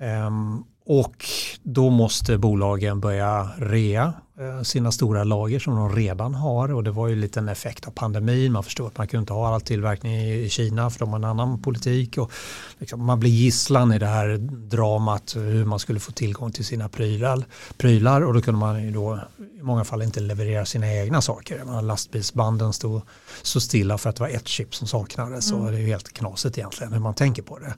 Um, 0.00 0.64
och 0.90 1.24
då 1.62 1.90
måste 1.90 2.38
bolagen 2.38 3.00
börja 3.00 3.48
rea 3.58 4.12
eh, 4.40 4.62
sina 4.62 4.92
stora 4.92 5.24
lager 5.24 5.58
som 5.58 5.76
de 5.76 5.96
redan 5.96 6.34
har 6.34 6.72
och 6.72 6.84
det 6.84 6.90
var 6.90 7.08
ju 7.08 7.16
lite 7.16 7.40
en 7.40 7.48
effekt 7.48 7.86
av 7.86 7.90
pandemin. 7.90 8.52
Man 8.52 8.64
förstår 8.64 8.86
att 8.86 8.98
man 8.98 9.08
kunde 9.08 9.20
inte 9.20 9.32
ha 9.32 9.54
all 9.54 9.60
tillverkning 9.60 10.14
i 10.14 10.48
Kina 10.48 10.90
för 10.90 10.98
de 10.98 11.08
har 11.08 11.16
en 11.16 11.24
annan 11.24 11.62
politik. 11.62 12.18
Och 12.18 12.32
liksom 12.78 13.04
man 13.04 13.20
blir 13.20 13.30
gisslan 13.30 13.92
i 13.92 13.98
det 13.98 14.06
här 14.06 14.36
dramat 14.68 15.36
hur 15.36 15.64
man 15.64 15.78
skulle 15.78 16.00
få 16.00 16.12
tillgång 16.12 16.52
till 16.52 16.64
sina 16.64 16.88
prylar. 16.88 17.44
prylar 17.76 18.20
och 18.20 18.34
då 18.34 18.40
kunde 18.40 18.60
man 18.60 18.84
ju 18.84 18.90
då 18.90 19.20
i 19.60 19.62
många 19.62 19.84
fall 19.84 20.02
inte 20.02 20.20
leverera 20.20 20.64
sina 20.64 20.94
egna 20.94 21.20
saker. 21.20 21.82
Lastbilsbanden 21.82 22.72
stod 22.72 23.02
så 23.42 23.60
stilla 23.60 23.98
för 23.98 24.10
att 24.10 24.16
det 24.16 24.22
var 24.22 24.30
ett 24.30 24.48
chip 24.48 24.74
som 24.74 24.88
saknades 24.88 25.50
mm. 25.50 25.64
och 25.64 25.72
det 25.72 25.78
är 25.78 25.86
helt 25.86 26.12
knasigt 26.12 26.58
egentligen 26.58 26.92
hur 26.92 27.00
man 27.00 27.14
tänker 27.14 27.42
på 27.42 27.58
det. 27.58 27.74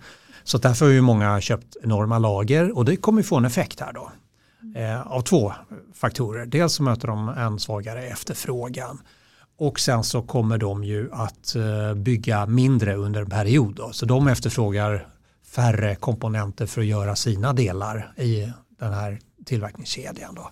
Så 0.51 0.59
därför 0.59 0.87
har 0.87 0.93
ju 0.93 1.01
många 1.01 1.41
köpt 1.41 1.77
enorma 1.83 2.19
lager 2.19 2.77
och 2.77 2.85
det 2.85 2.97
kommer 2.97 3.23
få 3.23 3.37
en 3.37 3.45
effekt 3.45 3.81
här 3.81 3.93
då. 3.93 4.11
Eh, 4.81 5.07
av 5.07 5.21
två 5.21 5.53
faktorer. 5.95 6.47
Dels 6.47 6.73
så 6.73 6.83
möter 6.83 7.09
de 7.09 7.29
en 7.29 7.59
svagare 7.59 8.07
efterfrågan 8.07 8.99
och 9.59 9.81
sen 9.81 10.05
så 10.05 10.23
kommer 10.23 10.59
de 10.59 10.85
ju 10.85 11.09
att 11.13 11.55
eh, 11.55 11.95
bygga 11.95 12.47
mindre 12.47 12.95
under 12.95 13.21
en 13.21 13.31
period. 13.31 13.75
Då. 13.75 13.93
Så 13.93 14.07
de 14.07 14.29
efterfrågar 14.29 15.07
färre 15.47 15.95
komponenter 15.95 16.67
för 16.67 16.81
att 16.81 16.87
göra 16.87 17.17
sina 17.17 17.53
delar 17.53 18.13
i 18.17 18.53
den 18.79 18.93
här 18.93 19.19
tillverkningskedjan. 19.45 20.35
Då. 20.35 20.51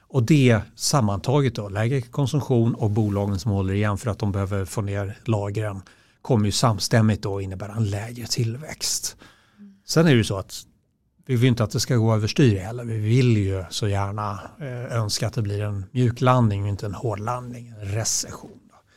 Och 0.00 0.22
det 0.22 0.60
sammantaget 0.74 1.54
då, 1.54 1.68
lägre 1.68 2.00
konsumtion 2.00 2.74
och 2.74 2.90
bolagen 2.90 3.38
som 3.38 3.52
håller 3.52 3.74
igen 3.74 3.98
för 3.98 4.10
att 4.10 4.18
de 4.18 4.32
behöver 4.32 4.64
få 4.64 4.80
ner 4.80 5.18
lagren 5.24 5.82
kommer 6.26 6.46
ju 6.46 6.52
samstämmigt 6.52 7.22
då 7.22 7.40
innebära 7.40 7.72
en 7.72 7.90
lägre 7.90 8.26
tillväxt. 8.26 9.16
Sen 9.86 10.06
är 10.06 10.10
det 10.10 10.16
ju 10.16 10.24
så 10.24 10.38
att 10.38 10.62
vi 11.26 11.36
vill 11.36 11.48
inte 11.48 11.64
att 11.64 11.70
det 11.70 11.80
ska 11.80 11.96
gå 11.96 12.14
överstyr 12.14 12.58
heller. 12.58 12.84
Vi 12.84 12.98
vill 12.98 13.36
ju 13.36 13.64
så 13.70 13.88
gärna 13.88 14.40
eh, 14.60 14.96
önska 14.98 15.26
att 15.26 15.34
det 15.34 15.42
blir 15.42 15.62
en 15.62 15.84
mjuk 15.90 16.20
landning 16.20 16.68
inte 16.68 16.86
en 16.86 16.94
hård 16.94 17.20
landning, 17.20 17.68
en 17.68 17.88
recession. 17.88 18.50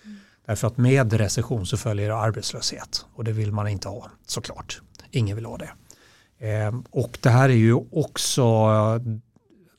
Mm. 0.06 0.18
Därför 0.46 0.68
att 0.68 0.78
med 0.78 1.14
recession 1.14 1.66
så 1.66 1.78
följer 1.78 2.10
arbetslöshet 2.10 3.06
och 3.16 3.24
det 3.24 3.32
vill 3.32 3.52
man 3.52 3.68
inte 3.68 3.90
ha 3.90 4.10
såklart. 4.26 4.82
Ingen 5.12 5.36
vill 5.36 5.46
ha 5.46 5.58
det. 5.58 5.72
Eh, 6.48 6.76
och 6.90 7.18
det 7.22 7.30
här 7.30 7.50
är 7.50 7.54
ju 7.54 7.74
också 7.92 8.70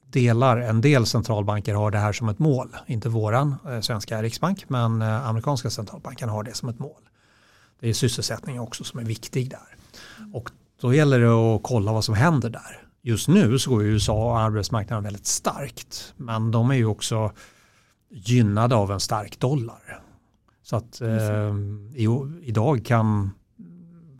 delar, 0.06 0.56
en 0.56 0.80
del 0.80 1.06
centralbanker 1.06 1.74
har 1.74 1.90
det 1.90 1.98
här 1.98 2.12
som 2.12 2.28
ett 2.28 2.38
mål. 2.38 2.76
Inte 2.86 3.08
våran 3.08 3.56
eh, 3.68 3.80
svenska 3.80 4.22
riksbank 4.22 4.68
men 4.68 5.02
eh, 5.02 5.28
amerikanska 5.28 5.70
centralbanken 5.70 6.28
har 6.28 6.42
det 6.42 6.54
som 6.54 6.68
ett 6.68 6.78
mål. 6.78 7.09
Det 7.80 7.88
är 7.88 7.92
sysselsättning 7.92 8.60
också 8.60 8.84
som 8.84 9.00
är 9.00 9.04
viktig 9.04 9.50
där. 9.50 9.76
Och 10.32 10.50
då 10.80 10.94
gäller 10.94 11.20
det 11.20 11.30
att 11.30 11.62
kolla 11.62 11.92
vad 11.92 12.04
som 12.04 12.14
händer 12.14 12.50
där. 12.50 12.82
Just 13.02 13.28
nu 13.28 13.58
så 13.58 13.70
går 13.70 13.82
USA 13.82 14.30
och 14.30 14.38
arbetsmarknaden 14.38 15.04
väldigt 15.04 15.26
starkt. 15.26 16.14
Men 16.16 16.50
de 16.50 16.70
är 16.70 16.74
ju 16.74 16.86
också 16.86 17.32
gynnade 18.10 18.74
av 18.74 18.92
en 18.92 19.00
stark 19.00 19.38
dollar. 19.38 20.02
Så 20.62 20.76
att 20.76 21.00
eh, 21.00 21.54
i, 21.94 22.08
idag 22.42 22.84
kan, 22.84 23.30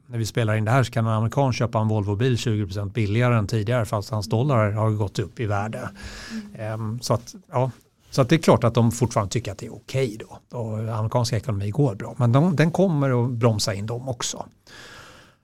när 0.06 0.18
vi 0.18 0.26
spelar 0.26 0.54
in 0.54 0.64
det 0.64 0.70
här 0.70 0.82
så 0.82 0.92
kan 0.92 1.06
en 1.06 1.12
amerikan 1.12 1.52
köpa 1.52 1.78
en 1.78 1.88
Volvo-bil 1.88 2.36
20% 2.36 2.92
billigare 2.92 3.34
än 3.38 3.46
tidigare 3.46 3.84
fast 3.84 4.10
hans 4.10 4.28
dollar 4.28 4.70
har 4.70 4.90
gått 4.90 5.18
upp 5.18 5.40
i 5.40 5.46
värde. 5.46 5.90
Mm. 6.30 6.94
Eh, 6.94 7.00
så 7.00 7.14
att 7.14 7.34
ja, 7.50 7.70
så 8.10 8.22
det 8.22 8.34
är 8.34 8.38
klart 8.38 8.64
att 8.64 8.74
de 8.74 8.92
fortfarande 8.92 9.32
tycker 9.32 9.52
att 9.52 9.58
det 9.58 9.66
är 9.66 9.74
okej 9.74 10.06
okay 10.06 10.26
då. 10.50 10.58
Och 10.58 10.78
amerikanska 10.78 11.36
ekonomi 11.36 11.70
går 11.70 11.94
bra. 11.94 12.14
Men 12.18 12.32
de, 12.32 12.56
den 12.56 12.70
kommer 12.70 13.24
att 13.24 13.30
bromsa 13.30 13.74
in 13.74 13.86
dem 13.86 14.08
också. 14.08 14.46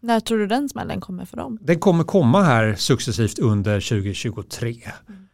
När 0.01 0.21
tror 0.21 0.39
du 0.39 0.47
den 0.47 0.69
smällen 0.69 1.01
kommer 1.01 1.25
för 1.25 1.37
dem? 1.37 1.59
Den 1.61 1.79
kommer 1.79 2.05
komma 2.05 2.43
här 2.43 2.75
successivt 2.75 3.39
under 3.39 3.81
2023. 3.81 4.77
Mm. 5.09 5.27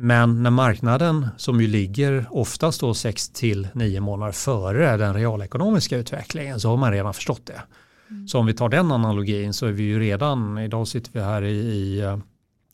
Men 0.00 0.42
när 0.42 0.50
marknaden 0.50 1.28
som 1.36 1.60
ju 1.60 1.66
ligger 1.66 2.26
oftast 2.30 2.80
då 2.80 2.94
6 2.94 3.28
till 3.28 3.68
9 3.72 4.00
månader 4.00 4.32
före 4.32 4.96
den 4.96 5.14
realekonomiska 5.14 5.96
utvecklingen 5.96 6.60
så 6.60 6.68
har 6.68 6.76
man 6.76 6.92
redan 6.92 7.14
förstått 7.14 7.46
det. 7.46 7.62
Mm. 8.10 8.28
Så 8.28 8.38
om 8.38 8.46
vi 8.46 8.54
tar 8.54 8.68
den 8.68 8.92
analogin 8.92 9.52
så 9.52 9.66
är 9.66 9.72
vi 9.72 9.82
ju 9.82 10.00
redan, 10.00 10.58
idag 10.58 10.88
sitter 10.88 11.12
vi 11.12 11.20
här 11.20 11.42
i, 11.42 11.56
i 11.56 12.00
eh, 12.00 12.18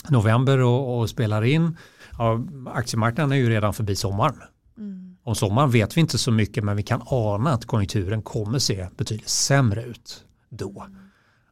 november 0.09 0.59
och, 0.59 0.99
och 0.99 1.11
spelar 1.11 1.45
in 1.45 1.77
ja, 2.19 2.41
aktiemarknaden 2.67 3.33
är 3.33 3.37
ju 3.37 3.51
redan 3.51 3.75
förbi 3.75 3.97
sommaren. 3.97 4.37
Mm. 4.79 5.17
Om 5.23 5.35
sommaren 5.35 5.71
vet 5.71 5.97
vi 5.97 6.01
inte 6.01 6.19
så 6.19 6.31
mycket 6.31 6.65
men 6.65 6.77
vi 6.77 6.83
kan 6.83 7.03
ana 7.07 7.51
att 7.51 7.65
konjunkturen 7.65 8.23
kommer 8.23 8.59
se 8.59 8.89
betydligt 8.97 9.29
sämre 9.29 9.83
ut 9.83 10.25
då. 10.49 10.85
Mm. 10.87 10.99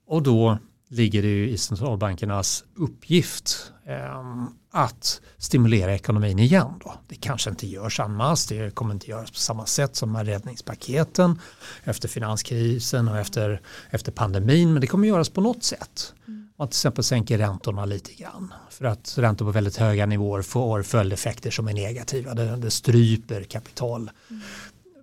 Och 0.06 0.22
då 0.22 0.58
ligger 0.88 1.22
det 1.22 1.28
ju 1.28 1.50
i 1.50 1.58
centralbankernas 1.58 2.64
uppgift 2.74 3.72
eh, 3.86 4.46
att 4.70 5.20
stimulera 5.36 5.94
ekonomin 5.94 6.38
igen. 6.38 6.72
Då. 6.84 6.94
Det 7.08 7.14
kanske 7.14 7.50
inte 7.50 7.66
görs 7.66 8.00
masse, 8.08 8.54
det 8.54 8.70
kommer 8.70 8.94
inte 8.94 9.10
göras 9.10 9.30
på 9.30 9.36
samma 9.36 9.66
sätt 9.66 9.96
som 9.96 10.12
med 10.12 10.26
räddningspaketen 10.26 11.38
efter 11.84 12.08
finanskrisen 12.08 13.08
och 13.08 13.18
efter, 13.18 13.60
efter 13.90 14.12
pandemin 14.12 14.72
men 14.72 14.80
det 14.80 14.86
kommer 14.86 15.08
göras 15.08 15.28
på 15.28 15.40
något 15.40 15.64
sätt. 15.64 16.14
Mm 16.28 16.42
man 16.62 16.68
till 16.68 16.76
exempel 16.76 17.04
sänker 17.04 17.38
räntorna 17.38 17.84
lite 17.84 18.12
grann. 18.12 18.54
För 18.72 18.84
att 18.84 19.18
räntor 19.18 19.44
på 19.44 19.50
väldigt 19.50 19.76
höga 19.76 20.06
nivåer 20.06 20.42
får 20.42 20.82
följdeffekter 20.82 21.50
som 21.50 21.68
är 21.68 21.72
negativa. 21.72 22.34
Det, 22.34 22.56
det 22.56 22.70
stryper 22.70 23.42
kapital, 23.42 24.10
mm. 24.30 24.42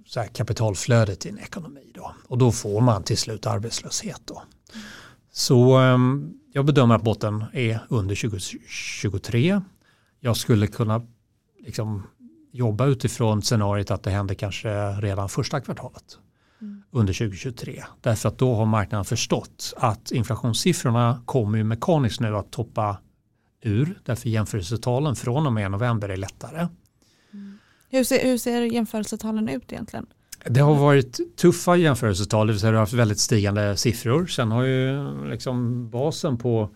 så 0.05 0.19
här, 0.19 0.27
kapitalflödet 0.27 1.25
i 1.25 1.29
en 1.29 1.39
ekonomi. 1.39 1.91
Då. 1.93 2.11
Och 2.27 2.37
då 2.37 2.51
får 2.51 2.81
man 2.81 3.03
till 3.03 3.17
slut 3.17 3.45
arbetslöshet. 3.45 4.21
Då. 4.25 4.43
Mm. 4.73 4.85
Så 5.31 5.79
um, 5.79 6.33
jag 6.53 6.65
bedömer 6.65 6.95
att 6.95 7.03
botten 7.03 7.45
är 7.53 7.79
under 7.89 8.15
2023. 8.15 9.61
Jag 10.19 10.37
skulle 10.37 10.67
kunna 10.67 11.01
liksom, 11.59 12.07
jobba 12.51 12.85
utifrån 12.85 13.41
scenariot 13.41 13.91
att 13.91 14.03
det 14.03 14.11
händer 14.11 14.35
kanske 14.35 14.91
redan 14.91 15.29
första 15.29 15.61
kvartalet 15.61 16.17
under 16.91 17.13
2023. 17.13 17.83
Därför 18.01 18.29
att 18.29 18.37
då 18.37 18.55
har 18.55 18.65
marknaden 18.65 19.05
förstått 19.05 19.73
att 19.77 20.11
inflationssiffrorna 20.11 21.21
kommer 21.25 21.57
ju 21.57 21.63
mekaniskt 21.63 22.19
nu 22.19 22.37
att 22.37 22.51
toppa 22.51 22.97
ur. 23.61 23.99
Därför 24.05 24.29
jämförelsetalen 24.29 25.15
från 25.15 25.47
och 25.47 25.53
med 25.53 25.71
november 25.71 26.09
är 26.09 26.17
lättare. 26.17 26.67
Mm. 27.33 27.57
Hur, 27.89 28.03
ser, 28.03 28.23
hur 28.23 28.37
ser 28.37 28.61
jämförelsetalen 28.61 29.49
ut 29.49 29.71
egentligen? 29.71 30.05
Det 30.45 30.59
har 30.59 30.75
varit 30.75 31.37
tuffa 31.37 31.75
jämförelsetal, 31.75 32.47
det 32.47 32.53
vill 32.53 32.59
säga 32.59 32.71
det 32.71 32.77
har 32.77 32.81
haft 32.81 32.93
väldigt 32.93 33.19
stigande 33.19 33.77
siffror. 33.77 34.25
Sen 34.25 34.51
har 34.51 34.63
ju 34.63 35.11
liksom 35.29 35.89
basen 35.89 36.37
på 36.37 36.69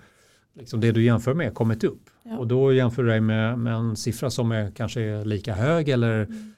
liksom 0.59 0.79
det 0.79 0.91
du 0.91 1.03
jämför 1.03 1.33
med 1.33 1.53
kommit 1.53 1.83
upp. 1.83 2.09
Ja. 2.23 2.37
Och 2.37 2.47
då 2.47 2.73
jämför 2.73 3.03
du 3.03 3.09
dig 3.09 3.21
med, 3.21 3.59
med, 3.59 3.73
en 3.73 3.95
siffra 3.95 4.29
som 4.29 4.51
är 4.51 4.71
kanske 4.71 5.23
lika 5.23 5.53
hög 5.53 5.89
eller 5.89 6.23
mm 6.23 6.53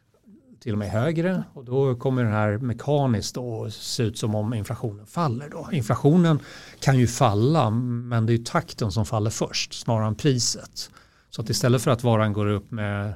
till 0.65 0.73
och 0.73 0.79
med 0.79 0.89
högre 0.89 1.43
och 1.53 1.65
då 1.65 1.95
kommer 1.95 2.23
det 2.23 2.29
här 2.29 2.57
mekaniskt 2.57 3.35
då 3.35 3.71
se 3.71 4.03
ut 4.03 4.17
som 4.17 4.35
om 4.35 4.53
inflationen 4.53 5.05
faller. 5.05 5.49
Då. 5.49 5.69
Inflationen 5.71 6.39
kan 6.79 6.99
ju 6.99 7.07
falla 7.07 7.69
men 7.69 8.25
det 8.25 8.33
är 8.33 8.37
takten 8.37 8.91
som 8.91 9.05
faller 9.05 9.29
först 9.29 9.73
snarare 9.73 10.07
än 10.07 10.15
priset. 10.15 10.89
Så 11.29 11.41
att 11.41 11.49
istället 11.49 11.81
för 11.81 11.91
att 11.91 12.03
varan 12.03 12.33
går 12.33 12.45
upp 12.45 12.71
med 12.71 13.13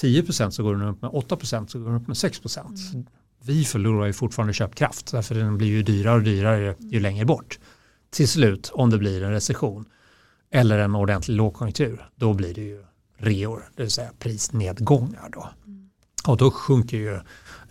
10% 0.00 0.50
så 0.50 0.62
går 0.62 0.74
den 0.74 0.88
upp 0.88 1.02
med 1.02 1.10
8% 1.10 1.66
så 1.66 1.78
går 1.78 1.86
den 1.86 1.96
upp 1.96 2.08
med 2.08 2.14
6%. 2.14 2.92
Mm. 2.92 3.06
Vi 3.42 3.64
förlorar 3.64 4.06
ju 4.06 4.12
fortfarande 4.12 4.52
köpkraft 4.52 5.12
därför 5.12 5.34
den 5.34 5.58
blir 5.58 5.68
ju 5.68 5.82
dyrare 5.82 6.16
och 6.16 6.22
dyrare 6.22 6.74
ju, 6.78 7.00
längre 7.00 7.24
bort. 7.24 7.58
Till 8.10 8.28
slut 8.28 8.70
om 8.74 8.90
det 8.90 8.98
blir 8.98 9.22
en 9.22 9.32
recession 9.32 9.84
eller 10.50 10.78
en 10.78 10.94
ordentlig 10.94 11.36
lågkonjunktur 11.36 12.08
då 12.16 12.34
blir 12.34 12.54
det 12.54 12.62
ju 12.62 12.84
reor, 13.18 13.70
det 13.76 13.82
vill 13.82 13.92
säga 13.92 14.10
prisnedgångar 14.18 15.28
då. 15.32 15.48
Och 16.26 16.36
då 16.36 16.50
sjunker 16.50 16.96
ju 16.96 17.20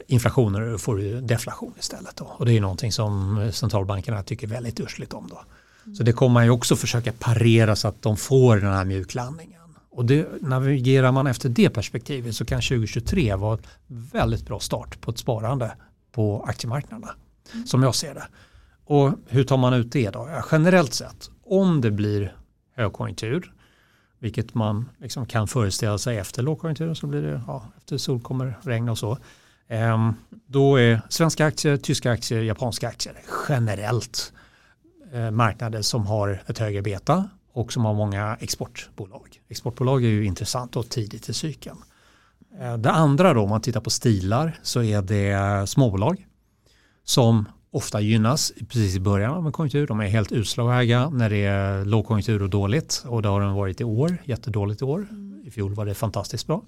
inflationen 0.08 0.74
och 0.74 0.82
får 0.82 0.98
du 0.98 1.22
deflation 1.22 1.74
istället. 1.80 2.16
Då. 2.16 2.26
Och 2.26 2.46
det 2.46 2.54
är 2.54 2.62
någonting 2.62 2.92
som 2.92 3.50
centralbankerna 3.54 4.24
tycker 4.24 4.48
väldigt 4.48 4.80
ursligt 4.80 5.14
om. 5.14 5.28
Då. 5.28 5.42
Så 5.94 6.04
det 6.04 6.14
kommer 6.14 6.34
man 6.34 6.44
ju 6.44 6.50
också 6.50 6.76
försöka 6.76 7.12
parera 7.20 7.76
så 7.76 7.88
att 7.88 8.02
de 8.02 8.18
får 8.18 8.58
den 8.58 8.74
här 8.74 8.86
mjuklandningen. 8.86 9.60
Och 9.92 10.06
det, 10.06 10.28
navigerar 10.42 11.12
man 11.12 11.28
efter 11.28 11.50
det 11.50 11.70
perspektivet 11.70 12.36
så 12.36 12.46
kan 12.46 12.62
2023 12.62 13.36
vara 13.36 13.56
ett 13.56 13.68
väldigt 13.88 14.46
bra 14.46 14.60
start 14.60 15.02
på 15.02 15.12
ett 15.12 15.18
sparande 15.18 15.72
på 16.12 16.46
aktiemarknaderna. 16.48 17.12
Mm. 17.54 17.68
Som 17.68 17.84
jag 17.84 17.96
ser 17.96 18.14
det. 18.14 18.28
Och 18.86 19.12
hur 19.28 19.44
tar 19.44 19.58
man 19.58 19.74
ut 19.74 19.92
det 19.92 20.10
då? 20.10 20.30
Ja, 20.32 20.46
generellt 20.52 20.94
sett, 20.94 21.30
om 21.46 21.82
det 21.82 21.92
blir 21.92 22.36
högkonjunktur, 22.76 23.54
vilket 24.20 24.54
man 24.54 24.90
liksom 24.98 25.26
kan 25.26 25.48
föreställa 25.48 25.98
sig 25.98 26.18
efter 26.18 26.44
lågkonjunkturen 26.44 26.96
så 26.96 27.08
blir 27.08 27.22
det, 27.22 27.42
ja, 27.48 27.64
efter 27.78 27.98
sol 27.98 28.22
kommer 28.22 28.60
regn 28.64 28.90
och 28.90 28.98
så. 28.98 29.18
Ehm, 29.68 30.14
då 30.48 30.80
är 30.80 31.02
svenska 31.10 31.46
aktier, 31.46 31.78
tyska 31.78 32.12
aktier, 32.12 32.42
japanska 32.42 32.88
aktier 32.88 33.16
generellt 33.50 34.34
eh, 35.14 35.32
marknader 35.32 35.82
som 35.82 36.08
har 36.08 36.44
ett 36.48 36.58
högre 36.58 36.82
beta 36.82 37.30
och 37.54 37.74
som 37.74 37.86
har 37.86 37.94
många 37.94 38.38
exportbolag. 38.40 39.42
Exportbolag 39.50 40.04
är 40.04 40.10
ju 40.10 40.26
intressant 40.26 40.76
och 40.76 40.90
tidigt 40.90 41.30
i 41.30 41.34
cykeln. 41.34 41.78
Ehm, 42.60 42.82
det 42.82 42.92
andra 42.92 43.34
då, 43.34 43.42
om 43.42 43.50
man 43.50 43.62
tittar 43.62 43.82
på 43.82 43.90
stilar, 43.90 44.60
så 44.64 44.84
är 44.84 45.02
det 45.02 45.70
småbolag 45.70 46.26
som 47.04 47.46
ofta 47.72 48.02
gynnas 48.02 48.52
precis 48.58 48.96
i 48.96 49.00
början 49.00 49.34
av 49.34 49.46
en 49.46 49.52
konjunktur. 49.52 49.88
De 49.88 50.00
är 50.00 50.08
helt 50.08 50.32
usla 50.32 50.64
att 50.64 50.82
äga 50.82 51.10
när 51.10 51.30
det 51.30 51.46
är 51.46 51.86
lågkonjunktur 51.86 52.42
och 52.42 52.50
dåligt 52.50 53.04
och 53.08 53.22
det 53.22 53.30
har 53.30 53.42
den 53.42 53.54
varit 53.54 53.82
i 53.82 53.84
år, 53.84 54.18
jättedåligt 54.26 54.82
i 54.82 54.86
år. 54.86 55.08
Mm. 55.12 55.42
I 55.46 55.52
fjol 55.52 55.74
var 55.74 55.86
det 55.86 55.94
fantastiskt 55.94 56.48
bra. 56.48 56.64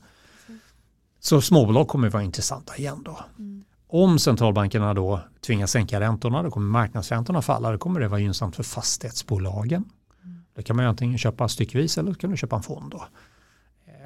Så 1.20 1.42
småbolag 1.42 1.88
kommer 1.88 2.08
att 2.08 2.14
vara 2.14 2.24
intressanta 2.24 2.78
igen 2.78 3.04
då. 3.06 3.20
Mm. 3.40 3.64
Om 3.88 4.20
centralbankerna 4.20 4.94
då 4.94 5.20
tvingas 5.46 5.72
sänka 5.72 6.00
räntorna, 6.00 6.44
då 6.44 6.52
kommer 6.52 6.68
marknadsräntorna 6.68 7.42
falla, 7.42 7.72
då 7.72 7.78
kommer 7.78 8.00
det 8.00 8.08
vara 8.08 8.20
gynnsamt 8.20 8.56
för 8.56 8.64
fastighetsbolagen. 8.64 9.84
Mm. 10.24 10.42
Då 10.56 10.62
kan 10.62 10.76
man 10.76 10.86
antingen 10.86 11.18
köpa 11.18 11.48
styckvis 11.48 11.98
eller 11.98 12.14
kan 12.14 12.32
du 12.32 12.38
köpa 12.38 12.56
en 12.56 12.64
fond 12.64 12.92
då. 12.92 13.04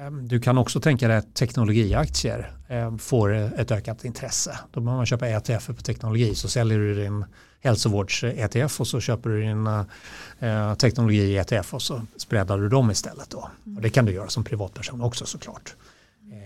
Ehm, 0.00 0.28
du 0.28 0.40
kan 0.40 0.58
också 0.58 0.80
tänka 0.80 1.08
dig 1.08 1.16
att 1.16 1.34
teknologiaktier 1.34 2.52
ehm, 2.68 2.98
får 2.98 3.32
ett 3.32 3.70
ökat 3.70 4.04
intresse. 4.04 4.58
Då 4.72 4.80
behöver 4.80 4.96
man 4.96 5.06
köpa 5.06 5.28
ETF 5.28 5.66
på 5.66 5.82
teknologi 5.82 6.34
så 6.34 6.48
säljer 6.48 6.78
du 6.78 6.94
din 6.94 7.24
hälsovårds-ETF 7.60 8.80
och 8.80 8.86
så 8.86 9.00
köper 9.00 9.30
du 9.30 9.40
din 9.40 9.66
eh, 9.66 10.74
teknologi-ETF 10.74 11.74
och 11.74 11.82
så 11.82 12.02
spreadar 12.16 12.58
du 12.58 12.68
dem 12.68 12.90
istället. 12.90 13.30
Då. 13.30 13.50
Och 13.76 13.82
det 13.82 13.90
kan 13.90 14.04
du 14.04 14.12
göra 14.12 14.28
som 14.28 14.44
privatperson 14.44 15.00
också 15.00 15.26
såklart. 15.26 15.74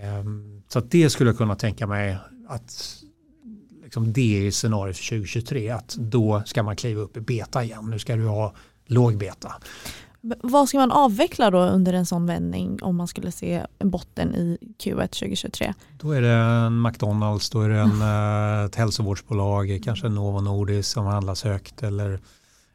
Ehm, 0.03 0.63
så 0.69 0.81
det 0.81 1.11
skulle 1.11 1.31
jag 1.31 1.37
kunna 1.39 1.57
tänka 1.57 1.87
mig 1.87 2.19
att 2.49 2.97
liksom 3.83 4.13
det 4.13 4.47
är 4.47 4.51
scenariot 4.51 4.97
för 4.97 5.05
2023 5.05 5.71
att 5.71 5.97
då 5.99 6.43
ska 6.47 6.63
man 6.63 6.77
kliva 6.77 7.01
upp 7.01 7.17
i 7.17 7.21
beta 7.21 7.65
igen. 7.65 7.91
Nu 7.91 7.99
ska 7.99 8.17
du 8.17 8.27
ha 8.27 8.55
låg 8.87 9.17
beta. 9.17 9.55
Vad 10.23 10.69
ska 10.69 10.79
man 10.79 10.93
avveckla 10.93 11.51
då 11.51 11.59
under 11.59 11.93
en 11.93 12.07
sån 12.07 12.27
vändning 12.27 12.83
om 12.83 12.97
man 12.97 13.09
skulle 13.09 13.33
se 13.33 13.67
en 13.79 13.91
botten 13.91 14.35
i 14.35 14.59
Q1 14.79 15.07
2023? 15.07 15.75
Då 16.01 16.13
är 16.13 16.23
det 16.23 16.33
en 16.33 16.83
McDonalds, 16.83 17.51
då 17.51 17.63
är 17.63 17.69
det 17.69 17.79
en, 17.79 18.03
mm. 18.03 18.65
ett 18.67 18.75
hälsovårdsbolag, 18.75 19.81
kanske 19.85 20.09
Novo 20.09 20.41
Nordisk 20.41 20.91
som 20.91 21.07
handlas 21.07 21.45
högt 21.45 21.83
eller 21.83 22.21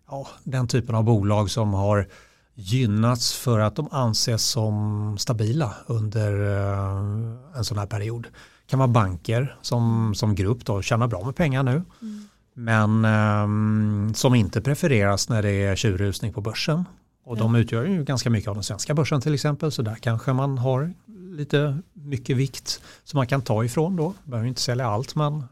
ja, 0.10 0.28
den 0.44 0.68
typen 0.68 0.96
av 0.96 1.04
bolag 1.04 1.52
som 1.52 1.74
har 1.74 2.08
gynnats 2.54 3.34
för 3.34 3.60
att 3.60 3.76
de 3.76 3.88
anses 3.92 4.46
som 4.46 5.18
stabila 5.18 5.74
under 5.88 6.58
eh, 6.58 7.58
en 7.58 7.66
sån 7.66 7.78
här 7.78 7.86
period. 7.86 8.24
Det 8.24 8.70
kan 8.70 8.80
vara 8.80 8.88
banker 8.88 9.58
som, 9.62 10.14
som 10.16 10.36
grupp 10.36 10.66
då 10.66 10.82
tjänar 10.82 11.08
bra 11.08 11.26
med 11.26 11.36
pengar 11.36 11.64
nu. 11.64 11.84
Mm. 12.02 12.28
Men 12.54 13.06
um, 13.06 14.14
som 14.14 14.36
inte 14.36 14.62
prefereras 14.62 15.30
när 15.30 15.44
det 15.44 15.52
är 15.52 15.76
tjurrusning 15.76 16.34
på 16.34 16.42
börsen. 16.42 16.86
Och 17.26 17.38
de 17.38 17.56
utgör 17.56 17.86
ju 17.86 18.04
ganska 18.04 18.30
mycket 18.30 18.48
av 18.48 18.56
den 18.56 18.64
svenska 18.64 18.94
börsen 18.94 19.22
till 19.22 19.34
exempel. 19.34 19.72
Så 19.72 19.82
där 19.82 19.96
kanske 19.96 20.34
man 20.34 20.58
har 20.58 20.94
lite 21.32 21.78
mycket 21.94 22.38
vikt 22.38 22.82
som 23.04 23.18
man 23.18 23.28
kan 23.28 23.42
ta 23.42 23.64
ifrån 23.64 23.96
då. 23.96 24.14
Behöver 24.24 24.48
inte 24.48 24.62
sälja 24.62 24.88
allt 24.88 25.16
men 25.16 25.44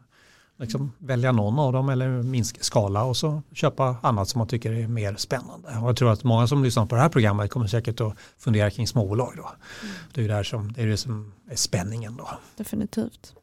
liksom 0.56 0.92
välja 0.98 1.32
någon 1.32 1.58
av 1.58 1.72
dem 1.72 1.88
eller 1.88 2.22
minska 2.22 2.62
skala 2.62 3.04
och 3.04 3.16
så 3.16 3.42
köpa 3.52 3.96
annat 4.02 4.28
som 4.28 4.38
man 4.38 4.48
tycker 4.48 4.72
är 4.72 4.88
mer 4.88 5.14
spännande. 5.16 5.68
Och 5.68 5.88
jag 5.88 5.96
tror 5.96 6.12
att 6.12 6.24
många 6.24 6.46
som 6.46 6.64
lyssnar 6.64 6.86
på 6.86 6.94
det 6.94 7.00
här 7.00 7.08
programmet 7.08 7.50
kommer 7.50 7.66
säkert 7.66 8.00
att 8.00 8.14
fundera 8.38 8.70
kring 8.70 8.86
småbolag 8.86 9.32
då. 9.36 9.50
Mm. 9.82 9.94
Det 10.14 10.24
är 10.24 10.28
det, 10.28 10.44
som, 10.44 10.72
det 10.72 10.82
är 10.82 10.86
det 10.86 10.96
som 10.96 11.32
är 11.50 11.56
spänningen 11.56 12.16
då. 12.16 12.28
Definitivt. 12.56 13.34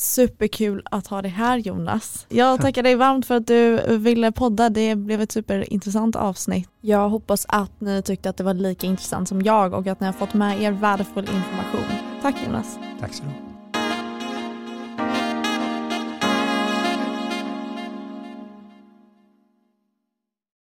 Superkul 0.00 0.82
att 0.90 1.06
ha 1.06 1.22
dig 1.22 1.30
här 1.30 1.58
Jonas. 1.58 2.26
Jag 2.28 2.60
tackar 2.60 2.82
dig 2.82 2.94
varmt 2.94 3.26
för 3.26 3.36
att 3.36 3.46
du 3.46 3.96
ville 3.98 4.32
podda. 4.32 4.70
Det 4.70 4.94
blev 4.94 5.20
ett 5.20 5.32
superintressant 5.32 6.16
avsnitt. 6.16 6.68
Jag 6.80 7.08
hoppas 7.08 7.46
att 7.48 7.80
ni 7.80 8.02
tyckte 8.02 8.30
att 8.30 8.36
det 8.36 8.44
var 8.44 8.54
lika 8.54 8.86
intressant 8.86 9.28
som 9.28 9.42
jag 9.42 9.74
och 9.74 9.86
att 9.86 10.00
ni 10.00 10.06
har 10.06 10.12
fått 10.12 10.34
med 10.34 10.62
er 10.62 10.72
värdefull 10.72 11.24
information. 11.24 11.98
Tack 12.22 12.34
Jonas. 12.46 12.78
Tack 13.00 13.14
så 13.14 13.24
mycket. 13.24 13.47